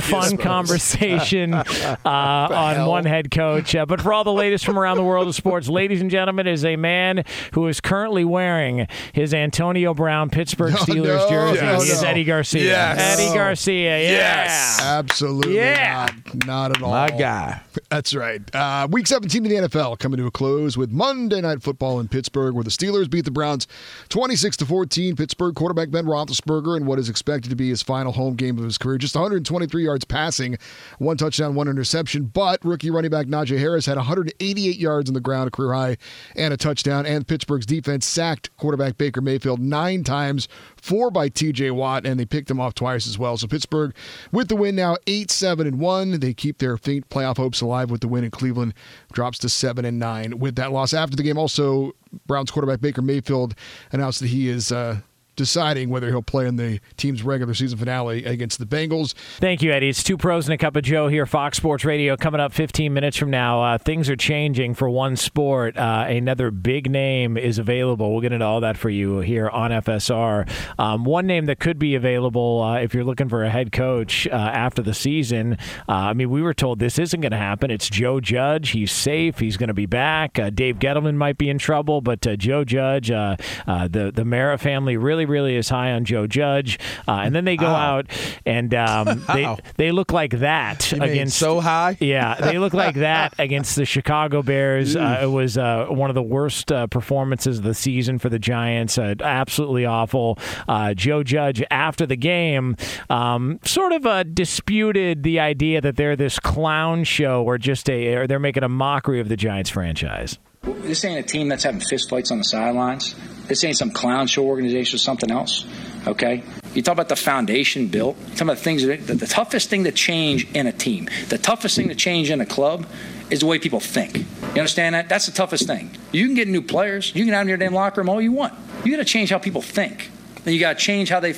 [0.00, 2.90] fun conversation uh, on hell?
[2.90, 3.74] one head coach.
[3.74, 6.46] Uh, but for all the latest from around the world of sports, ladies and gentlemen,
[6.46, 11.60] is a man who is currently wearing his Antonio Brown Pittsburgh Steelers no, jersey.
[11.66, 12.08] no, He is no.
[12.08, 12.64] Eddie Garcia.
[12.64, 12.98] Yes.
[13.20, 14.02] Eddie Garcia.
[14.02, 14.10] Yeah.
[14.10, 14.80] Yes.
[14.82, 16.08] Absolutely Yeah.
[16.34, 16.46] not.
[16.46, 16.90] Not at all.
[16.90, 17.60] My guy.
[17.90, 18.42] That's right.
[18.54, 22.08] Uh, week 17 of the NFL coming to a close with Monday Night Football in
[22.08, 23.66] Pittsburgh, where the Steelers beat the Browns
[24.08, 25.16] 26 to 14.
[25.16, 28.64] Pittsburgh quarterback Ben Roethlisberger in what is expected to be his final home game of
[28.64, 30.56] his career, just 123 yards passing,
[30.98, 32.24] one touchdown, one interception.
[32.24, 35.96] But rookie running back Najee Harris had 188 yards on the ground, a career high,
[36.36, 37.06] and a touchdown.
[37.06, 41.70] And Pittsburgh's defense sacked quarterback Baker Mayfield nine times, four by T.J.
[41.72, 43.36] Watt, and they picked him off twice as well.
[43.36, 43.94] So Pittsburgh
[44.32, 46.20] with the win now eight seven and one.
[46.20, 48.24] They keep their faint playoff hopes alive with the win.
[48.24, 48.74] And Cleveland
[49.12, 50.92] drops to seven and nine with that loss.
[50.92, 51.92] After the game, also
[52.26, 53.54] Browns quarterback Baker Mayfield
[53.92, 54.70] announced that he is.
[54.70, 55.00] Uh,
[55.40, 59.14] Deciding whether he'll play in the team's regular season finale against the Bengals.
[59.38, 59.88] Thank you, Eddie.
[59.88, 62.14] It's two pros and a cup of Joe here, Fox Sports Radio.
[62.14, 65.78] Coming up 15 minutes from now, uh, things are changing for one sport.
[65.78, 68.12] Uh, another big name is available.
[68.12, 70.46] We'll get into all that for you here on FSR.
[70.78, 74.26] Um, one name that could be available uh, if you're looking for a head coach
[74.26, 75.56] uh, after the season.
[75.88, 77.70] Uh, I mean, we were told this isn't going to happen.
[77.70, 78.72] It's Joe Judge.
[78.72, 79.38] He's safe.
[79.38, 80.38] He's going to be back.
[80.38, 85.24] Uh, Dave Gettleman might be in trouble, but Joe Judge, the the Mara family really,
[85.30, 86.78] really is high on Joe Judge.
[87.08, 88.06] Uh, and then they go out
[88.44, 91.96] and um, they they look like that You mean against so high?
[92.00, 94.96] yeah, they look like that against the Chicago Bears.
[94.96, 98.38] Uh, it was uh, one of the worst uh, performances of the season for the
[98.38, 98.98] Giants.
[98.98, 100.38] Uh, absolutely awful.
[100.68, 102.76] Uh, Joe Judge, after the game,
[103.08, 108.14] um, sort of uh, disputed the idea that they're this clown show or just a,
[108.14, 110.38] or they're making a mockery of the Giants franchise.
[110.62, 113.14] This ain't a team that's having fistfights on the sidelines.
[113.50, 115.66] This ain't some clown show organization or something else.
[116.06, 116.44] Okay?
[116.72, 118.16] You talk about the foundation built.
[118.28, 121.74] You talk about things that the, toughest thing to change in a team, the toughest
[121.74, 122.86] thing to change in a club
[123.28, 124.18] is the way people think.
[124.18, 125.08] You understand that?
[125.08, 125.90] That's the toughest thing.
[126.12, 127.12] You can get new players.
[127.12, 128.54] You can have in your damn locker room all you want.
[128.84, 130.12] You got to change how people think.
[130.46, 131.34] And you got to change how they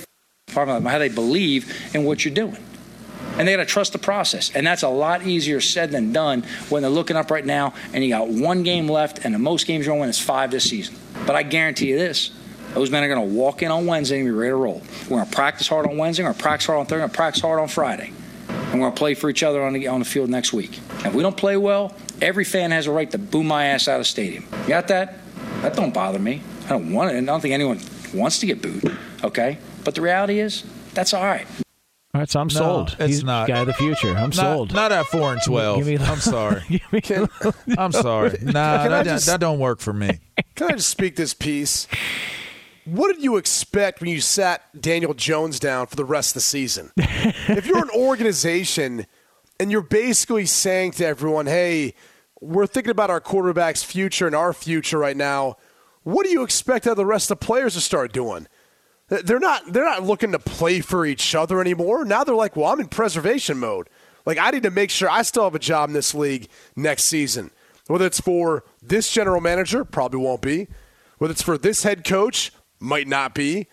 [0.53, 2.62] how they believe in what you're doing
[3.38, 4.55] and they got to trust the process.
[4.55, 8.05] And that's a lot easier said than done when they're looking up right now and
[8.05, 10.51] you got one game left, and the most games you're going to win is five
[10.51, 10.94] this season.
[11.26, 12.30] But I guarantee you this.
[12.74, 14.82] Those men are going to walk in on Wednesday and be ready to roll.
[15.04, 16.22] We're going to practice hard on Wednesday.
[16.22, 16.96] We're going to practice hard on Thursday.
[16.96, 18.12] We're going to practice hard on Friday.
[18.48, 20.78] And we're going to play for each other on the, on the field next week.
[20.98, 23.88] And if we don't play well, every fan has a right to boo my ass
[23.88, 24.46] out of the stadium.
[24.62, 25.18] You got that?
[25.61, 26.40] That don't bother me.
[26.64, 27.16] I don't want it.
[27.16, 27.78] And I don't think anyone
[28.14, 28.96] wants to get booed.
[29.22, 29.58] Okay?
[29.85, 31.46] But the reality is, that's all right.
[32.14, 32.94] All right, so I'm sold.
[32.98, 33.48] it's He's not.
[33.48, 34.11] guy of the future.
[34.11, 34.74] I'm Not, sold.
[34.74, 35.78] not at four and twelve.
[35.78, 36.61] Give me the- I'm sorry.
[36.68, 37.28] Give me-
[37.78, 38.37] I'm sorry.
[38.42, 40.20] Nah, Can I that, just- that don't work for me.
[40.54, 41.88] Can I just speak this piece?
[42.84, 46.40] What did you expect when you sat Daniel Jones down for the rest of the
[46.40, 46.90] season?
[46.96, 49.06] if you're an organization
[49.60, 51.94] and you're basically saying to everyone, hey,
[52.40, 55.56] we're thinking about our quarterback's future and our future right now,
[56.02, 58.48] what do you expect out of the rest of the players to start doing?
[59.08, 62.04] They're not they're not looking to play for each other anymore.
[62.04, 63.88] Now they're like, well, I'm in preservation mode.
[64.24, 67.04] Like I need to make sure I still have a job in this league next
[67.04, 67.50] season.
[67.86, 70.68] Whether it's for this general manager, probably won't be.
[71.18, 73.66] Whether it's for this head coach, might not be.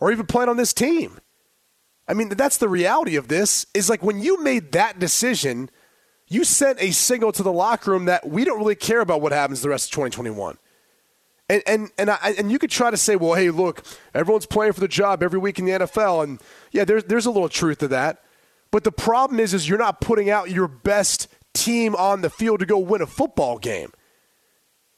[0.00, 1.18] Or even playing on this team.
[2.08, 5.70] I mean, that's the reality of this is like when you made that decision,
[6.28, 9.32] you sent a signal to the locker room that we don't really care about what
[9.32, 10.58] happens the rest of 2021.
[11.48, 14.72] And and and I, and you could try to say, well, hey, look, everyone's playing
[14.72, 16.40] for the job every week in the NFL, and
[16.72, 18.22] yeah, there's there's a little truth to that.
[18.72, 22.60] But the problem is, is you're not putting out your best team on the field
[22.60, 23.92] to go win a football game.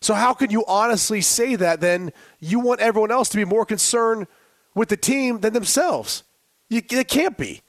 [0.00, 1.80] So how can you honestly say that?
[1.80, 4.26] Then you want everyone else to be more concerned
[4.74, 6.22] with the team than themselves.
[6.70, 7.62] You, it can't be.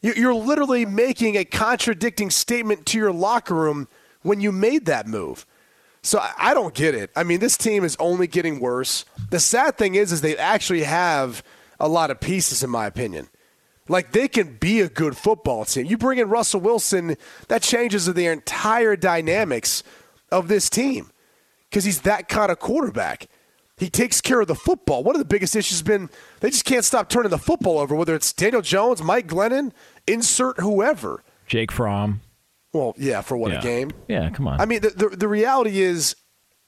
[0.00, 3.88] You- You're literally making a contradicting statement to your locker room
[4.22, 5.44] when you made that move.
[6.02, 7.10] So I don't get it.
[7.14, 9.04] I mean, this team is only getting worse.
[9.30, 11.44] The sad thing is, is they actually have
[11.78, 13.28] a lot of pieces, in my opinion.
[13.92, 15.84] Like they can be a good football team.
[15.84, 19.82] You bring in Russell Wilson, that changes the entire dynamics
[20.30, 21.10] of this team
[21.68, 23.26] because he's that kind of quarterback.
[23.76, 25.04] He takes care of the football.
[25.04, 26.08] One of the biggest issues has been
[26.40, 29.72] they just can't stop turning the football over, whether it's Daniel Jones, Mike Glennon,
[30.06, 31.22] insert whoever.
[31.46, 32.22] Jake Fromm.
[32.72, 33.58] Well, yeah, for what yeah.
[33.58, 33.90] a game.
[34.08, 34.58] Yeah, come on.
[34.58, 36.16] I mean, the, the the reality is,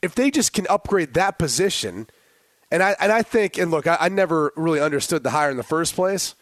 [0.02, 2.06] if they just can upgrade that position,
[2.70, 5.56] and I and I think, and look, I, I never really understood the hire in
[5.56, 6.34] the first place,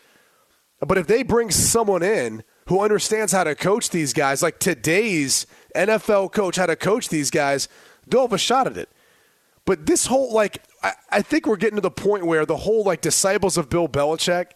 [0.86, 5.46] but if they bring someone in who understands how to coach these guys, like today's
[5.74, 7.68] NFL coach, how to coach these guys,
[8.06, 8.88] they'll have a shot at it.
[9.64, 12.82] But this whole like, I, I think we're getting to the point where the whole
[12.84, 14.46] like disciples of Bill Belichick.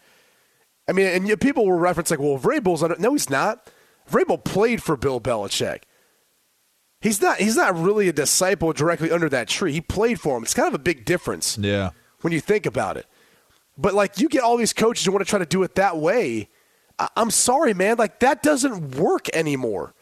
[0.88, 2.96] I mean, and you- people will reference like, well, Vrabel's under.
[2.98, 3.70] No, he's not.
[4.10, 5.82] Vrabel played for Bill Belichick.
[7.00, 7.38] He's not.
[7.38, 9.72] He's not really a disciple directly under that tree.
[9.72, 10.42] He played for him.
[10.42, 11.90] It's kind of a big difference Yeah.
[12.22, 13.06] when you think about it.
[13.78, 15.96] But like, you get all these coaches who want to try to do it that
[15.98, 16.48] way.
[16.98, 17.96] I- I'm sorry, man.
[17.98, 19.94] Like that doesn't work anymore.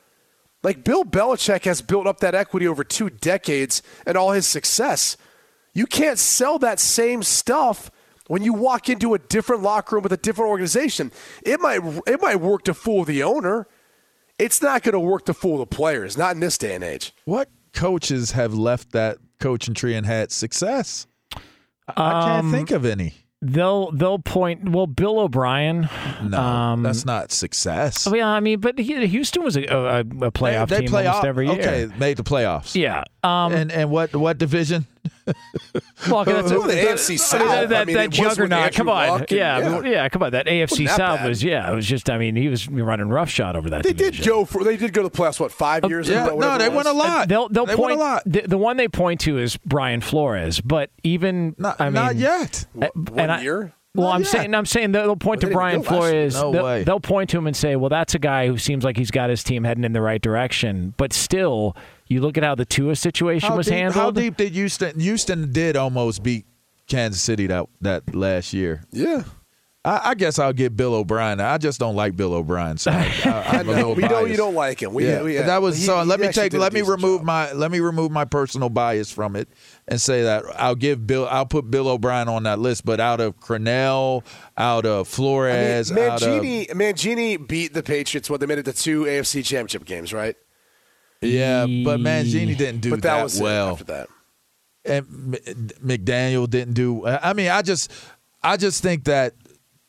[0.62, 5.16] Like Bill Belichick has built up that equity over two decades and all his success.
[5.74, 7.90] You can't sell that same stuff
[8.28, 11.10] when you walk into a different locker room with a different organization.
[11.44, 13.66] It might it might work to fool the owner.
[14.38, 16.16] It's not going to work to fool the players.
[16.16, 17.12] Not in this day and age.
[17.24, 21.06] What coaches have left that coaching tree and had success?
[21.34, 21.40] I
[21.96, 23.14] I can't Um, think of any.
[23.44, 24.68] They'll they'll point.
[24.68, 25.88] Well, Bill O'Brien.
[26.22, 28.06] No, um, that's not success.
[28.06, 31.06] Oh, yeah, I mean, but Houston was a, a, a playoff they, they team play
[31.06, 31.60] almost off, every year.
[31.60, 32.74] Okay, made the playoffs.
[32.74, 33.04] Yeah.
[33.22, 34.86] Um, and and what what division?
[36.08, 37.40] Well, that's Who- the AFC South?
[37.40, 38.72] That, that, I mean, that it was with juggernaut.
[38.74, 39.08] Come on.
[39.08, 39.80] Luck yeah, yeah.
[39.84, 40.32] yeah, Come on.
[40.32, 41.28] That AFC Wasn't that South bad.
[41.28, 41.70] was yeah.
[41.70, 42.10] It was just.
[42.10, 43.82] I mean, he was running roughshod over that.
[43.82, 44.26] They did division.
[44.26, 44.64] go for.
[44.64, 45.40] They did go to the playoffs.
[45.40, 46.08] What five years?
[46.08, 47.02] in a yeah, row, no, they it won a was?
[47.04, 47.28] lot.
[47.28, 48.22] They'll they'll they point won a lot.
[48.26, 52.16] The, the one they point to is Brian Flores, but even Not, I mean, not
[52.16, 52.66] yet.
[52.80, 53.72] uh, One year.
[53.96, 54.28] Well, Not I'm yet.
[54.30, 55.88] saying I'm saying they'll point to Brian go last.
[55.88, 56.34] Flores.
[56.34, 56.82] No they'll, way.
[56.84, 59.30] they'll point to him and say, "Well, that's a guy who seems like he's got
[59.30, 62.96] his team heading in the right direction." But still, you look at how the Tua
[62.96, 63.94] situation How was deep, handled.
[63.94, 64.98] how deep did Houston?
[65.00, 66.46] Houston did almost beat
[66.86, 68.82] Kansas City that that last year.
[68.90, 69.24] Yeah.
[69.86, 71.40] I, I guess I'll give Bill O'Brien.
[71.40, 72.78] I just don't like Bill O'Brien.
[72.78, 74.94] So I, I, I'm a little we know you don't like him.
[74.94, 76.00] We, yeah, we, that was he- so.
[76.00, 76.54] he Let me take.
[76.54, 77.26] Let me remove job.
[77.26, 77.52] my.
[77.52, 79.46] Let me remove my personal bias from it,
[79.86, 81.28] and say that I'll give Bill.
[81.30, 82.86] I'll put Bill O'Brien on that list.
[82.86, 84.24] But out of Crennel,
[84.56, 88.30] out of I mean, Flores, out of Mangini, Mangini beat the Patriots.
[88.30, 90.34] What they made it to two AFC Championship games, right?
[91.26, 93.70] Yeah, but Mangini didn't do but that, that, was well.
[93.70, 94.08] after that.
[94.84, 95.04] and
[95.84, 97.06] McDaniel didn't do.
[97.06, 97.90] I mean, I just,
[98.42, 99.34] I just think that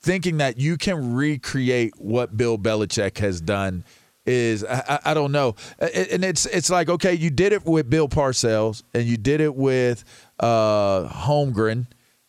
[0.01, 3.83] thinking that you can recreate what Bill Belichick has done
[4.25, 8.07] is, I, I don't know, and it's it's like okay, you did it with Bill
[8.07, 10.03] Parcells, and you did it with
[10.39, 11.87] uh, Holmgren.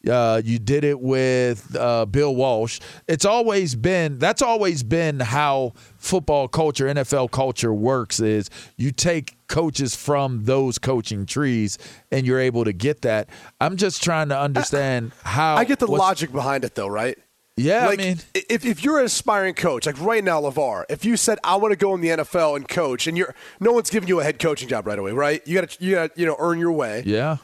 [0.09, 2.81] Uh, you did it with uh, Bill Walsh.
[3.09, 8.21] It's always been that's always been how football culture, NFL culture works.
[8.21, 11.79] Is you take coaches from those coaching trees,
[12.11, 13.29] and you're able to get that.
[13.61, 17.19] I'm just trying to understand how I get the logic behind it, though, right?
[17.59, 21.07] Yeah, like, I mean, if, if you're an aspiring coach, like right now, LaVar, if
[21.07, 23.89] you said, I want to go in the NFL and coach, and you're no one's
[23.89, 25.41] giving you a head coaching job right away, right?
[25.47, 27.03] You got to, you got you know, earn your way.
[27.07, 27.39] yeah,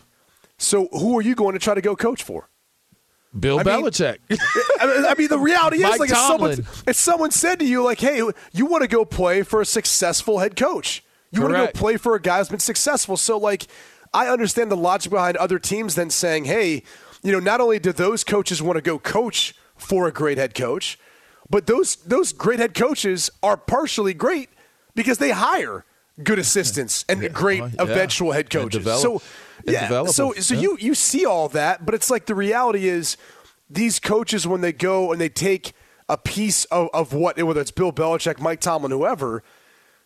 [0.59, 2.51] So who are you going to try to go coach for?
[3.39, 4.19] Bill I Belichick.
[4.81, 7.65] I mean, I mean, the reality is, Mike like, if someone, if someone said to
[7.65, 11.03] you, like, "Hey, you want to go play for a successful head coach?
[11.31, 13.67] You want to go play for a guy who's been successful?" So, like,
[14.13, 16.83] I understand the logic behind other teams then saying, "Hey,
[17.23, 20.55] you know, not only do those coaches want to go coach for a great head
[20.55, 20.99] coach,
[21.49, 24.51] but those those great head coaches are partially great
[24.95, 25.85] because they hire."
[26.23, 27.83] Good assistants and great well, yeah.
[27.85, 28.85] eventual head coaches.
[28.85, 29.23] so,
[29.67, 29.83] and yeah.
[29.83, 30.61] develop So, so Yeah.
[30.61, 33.17] you you see all that, but it's like the reality is
[33.71, 35.73] these coaches when they go and they take
[36.09, 39.43] a piece of, of what whether it's Bill Belichick, Mike Tomlin, whoever,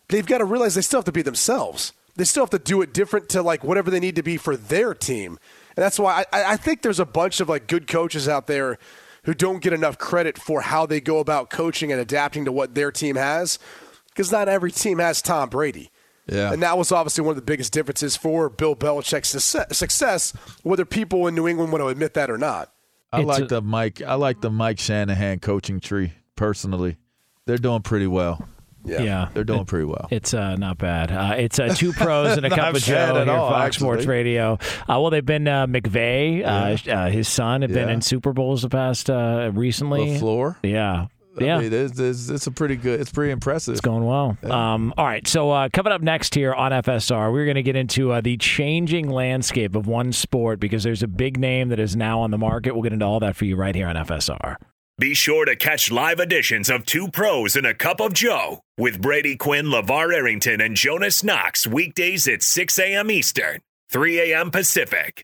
[0.09, 1.93] they've got to realize they still have to be themselves.
[2.15, 4.57] They still have to do it different to like whatever they need to be for
[4.57, 5.37] their team.
[5.75, 8.79] And that's why I, I think there's a bunch of like good coaches out there
[9.23, 12.73] who don't get enough credit for how they go about coaching and adapting to what
[12.73, 13.59] their team has.
[14.07, 15.91] Because not every team has Tom Brady.
[16.29, 16.51] Yeah.
[16.53, 20.85] And that was obviously one of the biggest differences for Bill Belichick's success, success whether
[20.85, 22.71] people in New England want to admit that or not.
[23.13, 24.01] I It's like a- the Mike.
[24.01, 26.97] I like the Mike Shanahan coaching tree personally.
[27.45, 28.45] They're doing pretty well.
[28.83, 30.07] yeah, They're doing pretty well.
[30.11, 31.11] It's uh, not bad.
[31.11, 33.35] Uh, it's uh, two pros and a Not cup of Joe bad here at at
[33.35, 33.85] all, Fox actually.
[33.85, 34.53] Sports Radio.
[34.53, 38.61] Uh, well, they've been uh, McVay, uh, uh, his son, have been in Super Bowls
[38.61, 40.17] the past uh, recently.
[40.19, 40.55] LaFleur.
[40.63, 41.07] Yeah,
[41.39, 41.59] I yeah.
[41.59, 42.99] mean, it's, it's, it's a pretty good.
[42.99, 43.73] It's pretty impressive.
[43.73, 44.37] It's going well.
[44.43, 45.27] Um, all right.
[45.27, 48.37] So, uh, coming up next here on FSR, we're going to get into uh, the
[48.37, 52.37] changing landscape of one sport because there's a big name that is now on the
[52.37, 52.73] market.
[52.73, 54.57] We'll get into all that for you right here on FSR.
[54.99, 58.99] Be sure to catch live editions of Two Pros and a Cup of Joe with
[58.99, 63.11] Brady Quinn, LaVar Arrington, and Jonas Knox weekdays at 6 a.m.
[63.11, 63.59] Eastern,
[63.91, 64.49] 3 a.m.
[64.49, 65.23] Pacific.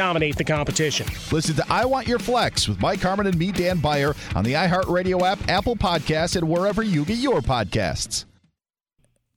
[0.00, 1.06] dominate the competition.
[1.30, 4.54] Listen to I Want Your Flex with Mike Harmon and me, Dan Beyer, on the
[4.54, 8.24] iHeartRadio app, Apple Podcasts, and wherever you get your podcasts.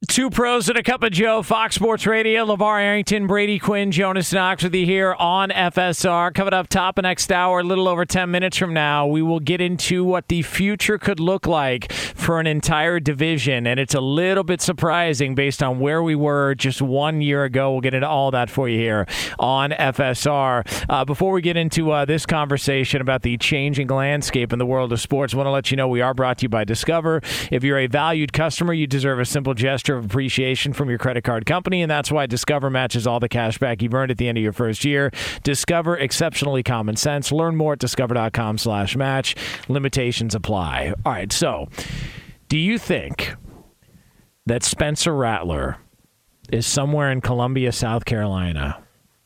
[0.08, 2.46] Two pros and a cup of Joe, Fox Sports Radio.
[2.46, 6.34] LaVar Arrington, Brady Quinn, Jonas Knox with you here on FSR.
[6.34, 9.40] Coming up top of next hour, a little over 10 minutes from now, we will
[9.40, 13.66] get into what the future could look like for an entire division.
[13.66, 17.72] And it's a little bit surprising based on where we were just one year ago.
[17.72, 19.08] We'll get into all that for you here
[19.40, 20.86] on FSR.
[20.90, 24.92] Uh, before we get into uh, this conversation about the changing landscape in the world
[24.92, 27.22] of sports, I want to let you know we are brought to you by Discover.
[27.52, 31.24] If you're a valued customer, you deserve a simple gesture of appreciation from your credit
[31.24, 34.28] card company, and that's why Discover matches all the cash back you've earned at the
[34.28, 35.12] end of your first year.
[35.44, 37.32] Discover exceptionally common sense.
[37.32, 39.36] Learn more at discover.com slash match.
[39.68, 40.94] Limitations apply.
[41.06, 41.68] All right, so
[42.50, 43.36] do you think
[44.46, 45.78] that Spencer Rattler
[46.52, 48.84] is somewhere in Columbia, South Carolina,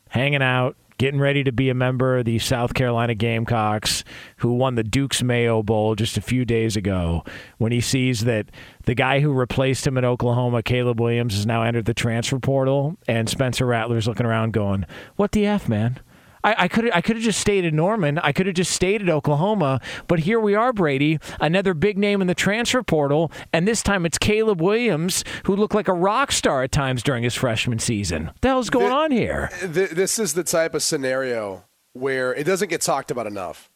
[0.09, 4.03] hanging out, getting ready to be a member of the South Carolina Gamecocks,
[4.37, 7.23] who won the Duke's Mayo Bowl just a few days ago,
[7.57, 8.47] when he sees that
[8.85, 12.97] the guy who replaced him in Oklahoma, Caleb Williams, has now entered the transfer portal,
[13.07, 14.85] and Spencer Rattler's looking around going,
[15.15, 15.99] What the F, man?
[16.43, 18.19] I could I could have just stayed at Norman.
[18.19, 19.81] I could have just stayed at Oklahoma.
[20.07, 24.05] But here we are, Brady, another big name in the transfer portal, and this time
[24.05, 28.27] it's Caleb Williams, who looked like a rock star at times during his freshman season.
[28.27, 29.49] What the hell's going the, on here?
[29.63, 33.69] This is the type of scenario where it doesn't get talked about enough.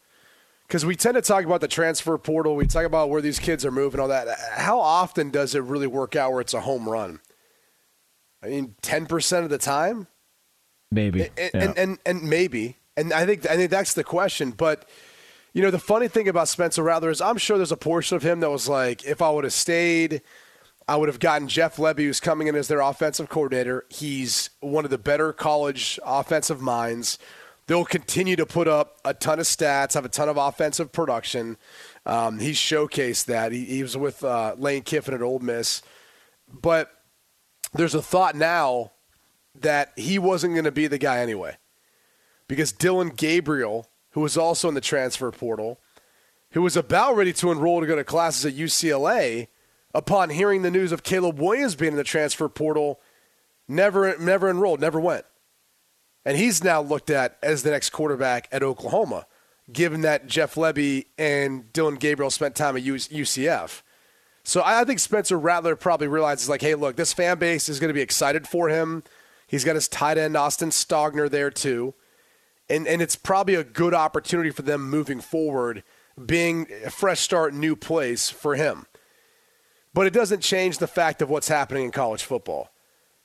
[0.67, 3.65] Because we tend to talk about the transfer portal, we talk about where these kids
[3.65, 4.27] are moving, all that.
[4.53, 7.19] How often does it really work out where it's a home run?
[8.41, 10.07] I mean, ten percent of the time.
[10.91, 11.23] Maybe.
[11.23, 11.49] And, yeah.
[11.53, 12.77] and, and and maybe.
[12.97, 14.51] And I think I think that's the question.
[14.51, 14.87] But
[15.53, 18.23] you know, the funny thing about Spencer Rattler is I'm sure there's a portion of
[18.23, 20.21] him that was like, if I would have stayed,
[20.87, 23.85] I would have gotten Jeff Lebby, who's coming in as their offensive coordinator.
[23.89, 27.17] He's one of the better college offensive minds.
[27.67, 31.57] They'll continue to put up a ton of stats, have a ton of offensive production.
[32.05, 33.51] Um, he's showcased that.
[33.51, 35.81] He, he was with uh, Lane Kiffin at Ole Miss.
[36.51, 36.91] But
[37.73, 38.91] there's a thought now
[39.59, 41.57] that he wasn't going to be the guy anyway.
[42.47, 45.79] Because Dillon Gabriel, who was also in the transfer portal,
[46.51, 49.47] who was about ready to enroll to go to classes at UCLA,
[49.93, 52.99] upon hearing the news of Caleb Williams being in the transfer portal,
[53.67, 55.25] never never enrolled, never went.
[56.25, 59.25] And he's now looked at as the next quarterback at Oklahoma,
[59.71, 63.81] given that Jeff Lebby and Dillon Gabriel spent time at UCF.
[64.43, 67.89] So I think Spencer Rattler probably realizes, like, hey, look, this fan base is going
[67.89, 69.03] to be excited for him.
[69.51, 71.93] He's got his tight end Austin Stogner there too,
[72.69, 75.83] and and it's probably a good opportunity for them moving forward,
[76.25, 78.85] being a fresh start, new place for him.
[79.93, 82.69] But it doesn't change the fact of what's happening in college football,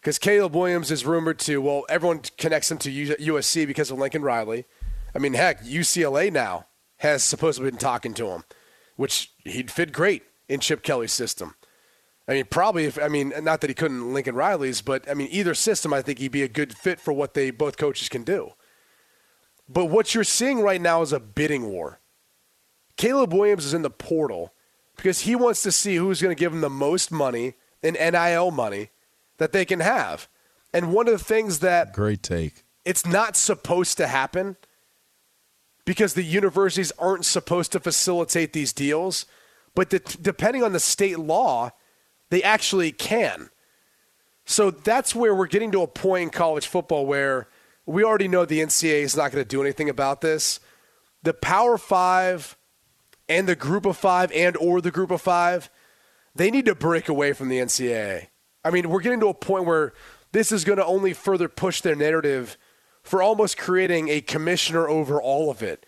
[0.00, 1.62] because Caleb Williams is rumored to.
[1.62, 4.64] Well, everyone connects him to USC because of Lincoln Riley.
[5.14, 6.66] I mean, heck, UCLA now
[6.96, 8.42] has supposedly been talking to him,
[8.96, 11.54] which he'd fit great in Chip Kelly's system.
[12.28, 15.28] I mean, probably if I mean, not that he couldn't Lincoln Riley's, but I mean,
[15.30, 18.24] either system, I think he'd be a good fit for what they both coaches can
[18.24, 18.52] do.
[19.68, 22.00] But what you're seeing right now is a bidding war.
[22.96, 24.52] Caleb Williams is in the portal
[24.96, 28.50] because he wants to see who's going to give him the most money in NIL
[28.50, 28.90] money
[29.38, 30.28] that they can have.
[30.72, 34.56] And one of the things that great take, it's not supposed to happen
[35.84, 39.26] because the universities aren't supposed to facilitate these deals.
[39.74, 41.70] But the, depending on the state law,
[42.30, 43.50] they actually can.
[44.44, 47.48] So that's where we're getting to a point in college football where
[47.84, 50.60] we already know the NCAA is not going to do anything about this.
[51.22, 52.56] The Power Five
[53.28, 55.70] and the Group of Five and or the Group of Five,
[56.34, 58.28] they need to break away from the NCAA.
[58.64, 59.92] I mean, we're getting to a point where
[60.32, 62.56] this is going to only further push their narrative
[63.02, 65.86] for almost creating a commissioner over all of it,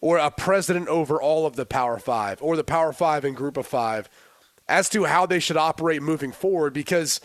[0.00, 3.56] or a president over all of the Power Five, or the Power Five and Group
[3.56, 4.08] of Five
[4.68, 7.20] as to how they should operate moving forward because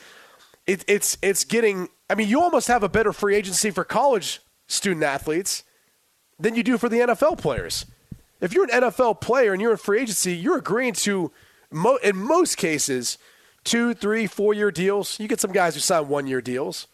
[0.68, 1.89] it, it's it's getting.
[2.10, 5.64] I mean, you almost have a better free agency for college student athletes
[6.39, 7.86] than you do for the NFL players.
[8.42, 11.32] If you're an NFL player and you're in free agency, you're agreeing to,
[11.70, 13.18] mo- in most cases,
[13.64, 15.20] two, three, four year deals.
[15.20, 16.88] You get some guys who sign one year deals,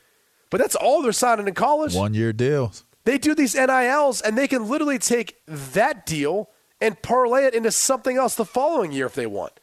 [0.49, 1.95] but that's all they're signing in college.
[1.95, 2.83] One year deals.
[3.05, 6.49] They do these NILs and they can literally take that deal
[6.81, 9.53] and parlay it into something else the following year if they want.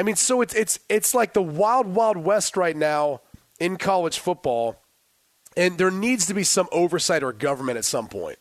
[0.00, 3.20] I mean, so it's it's it's like the wild wild west right now
[3.58, 4.80] in college football,
[5.58, 8.38] and there needs to be some oversight or government at some point.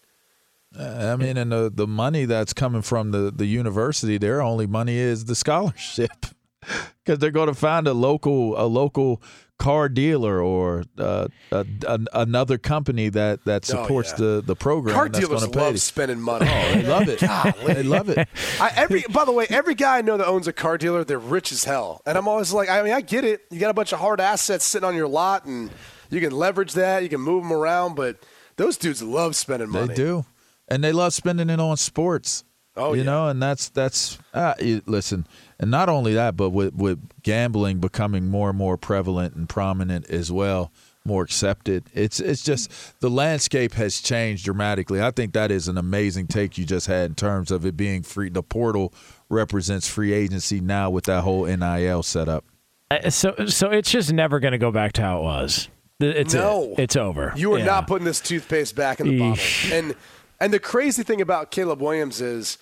[0.73, 4.67] Uh, I mean, and the the money that's coming from the the university, their only
[4.67, 6.27] money is the scholarship,
[7.03, 9.21] because they're going to find a local a local
[9.59, 14.15] car dealer or uh, a, a, another company that that Oh, supports yeah.
[14.17, 14.95] the the program.
[14.95, 16.47] Car dealers love to- spending money.
[16.49, 17.19] Oh, they love it.
[17.67, 18.27] they love it.
[18.59, 21.19] I, every by the way, every guy I know that owns a car dealer, they're
[21.19, 23.41] rich as hell, and I'm always like, I mean, I get it.
[23.51, 25.69] You got a bunch of hard assets sitting on your lot, and
[26.09, 27.03] you can leverage that.
[27.03, 28.17] You can move them around, but
[28.55, 29.89] those dudes love spending money.
[29.89, 30.25] They do,
[30.67, 32.43] and they love spending it on sports.
[32.77, 33.05] Oh, you yeah.
[33.11, 35.27] know, and that's that's uh, you- listen,
[35.59, 40.09] and not only that, but with with gambling becoming more and more prevalent and prominent
[40.09, 40.71] as well,
[41.05, 41.83] more accepted.
[41.93, 45.01] It's it's just the landscape has changed dramatically.
[45.01, 48.03] I think that is an amazing take you just had in terms of it being
[48.03, 48.29] free.
[48.29, 48.93] The portal
[49.29, 52.45] represents free agency now with that whole NIL setup.
[52.91, 55.67] Uh, So, so it's just never going to go back to how it was.
[55.99, 56.73] It's No.
[56.77, 56.79] it.
[56.83, 57.33] It's over.
[57.35, 57.65] You are Yeah.
[57.65, 59.69] not putting this toothpaste back in the Eesh.
[59.69, 59.77] bottle.
[59.77, 59.95] And
[60.41, 62.57] and the crazy thing about Caleb Williams is,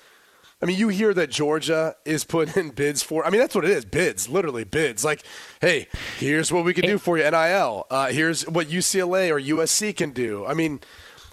[0.61, 3.25] I mean, you hear that Georgia is putting in bids for.
[3.25, 3.85] I mean, that's what it is.
[3.85, 5.05] Bids, literally bids.
[5.05, 5.23] Like,
[5.61, 5.87] hey,
[6.17, 7.29] here's what we can do for you.
[7.29, 7.85] NIL.
[7.91, 10.45] Uh, here's what UCLA or USC can do.
[10.45, 10.79] I mean,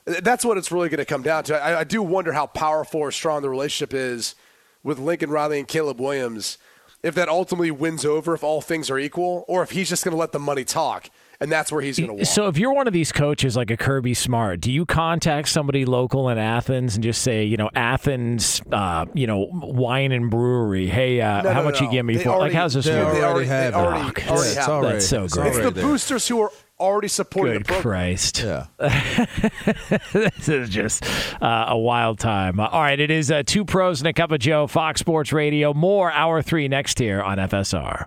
[0.04, 1.56] that's what it's really going to come down to.
[1.56, 4.34] I, I do wonder how powerful or strong the relationship is
[4.82, 6.58] with Lincoln Riley and Caleb Williams.
[7.02, 10.12] If that ultimately wins over, if all things are equal, or if he's just going
[10.12, 11.08] to let the money talk,
[11.40, 12.24] and that's where he's going to walk.
[12.26, 15.84] So if you're one of these coaches like a Kirby Smart, do you contact somebody
[15.84, 20.86] local in Athens and just say, you know, Athens, uh, you know, wine and brewery,
[20.86, 22.30] hey, uh, No, how no, much you give me They for?
[22.30, 23.14] already- like, how's this they work?
[23.22, 23.76] already have it.
[23.76, 25.46] already- Yeah, already it's have already- That's so it's great.
[25.48, 25.84] It's the there.
[25.84, 27.82] boosters who are already supporting Good the program.
[27.82, 28.42] Christ.
[28.42, 28.66] Yeah.
[30.12, 31.04] this is just
[31.42, 32.58] uh, a wild time.
[32.60, 35.32] Uh, all right, it is uh, two pros and a cup of Joe, Fox Sports
[35.32, 35.72] Radio.
[35.72, 38.06] More hour three next here on FSR.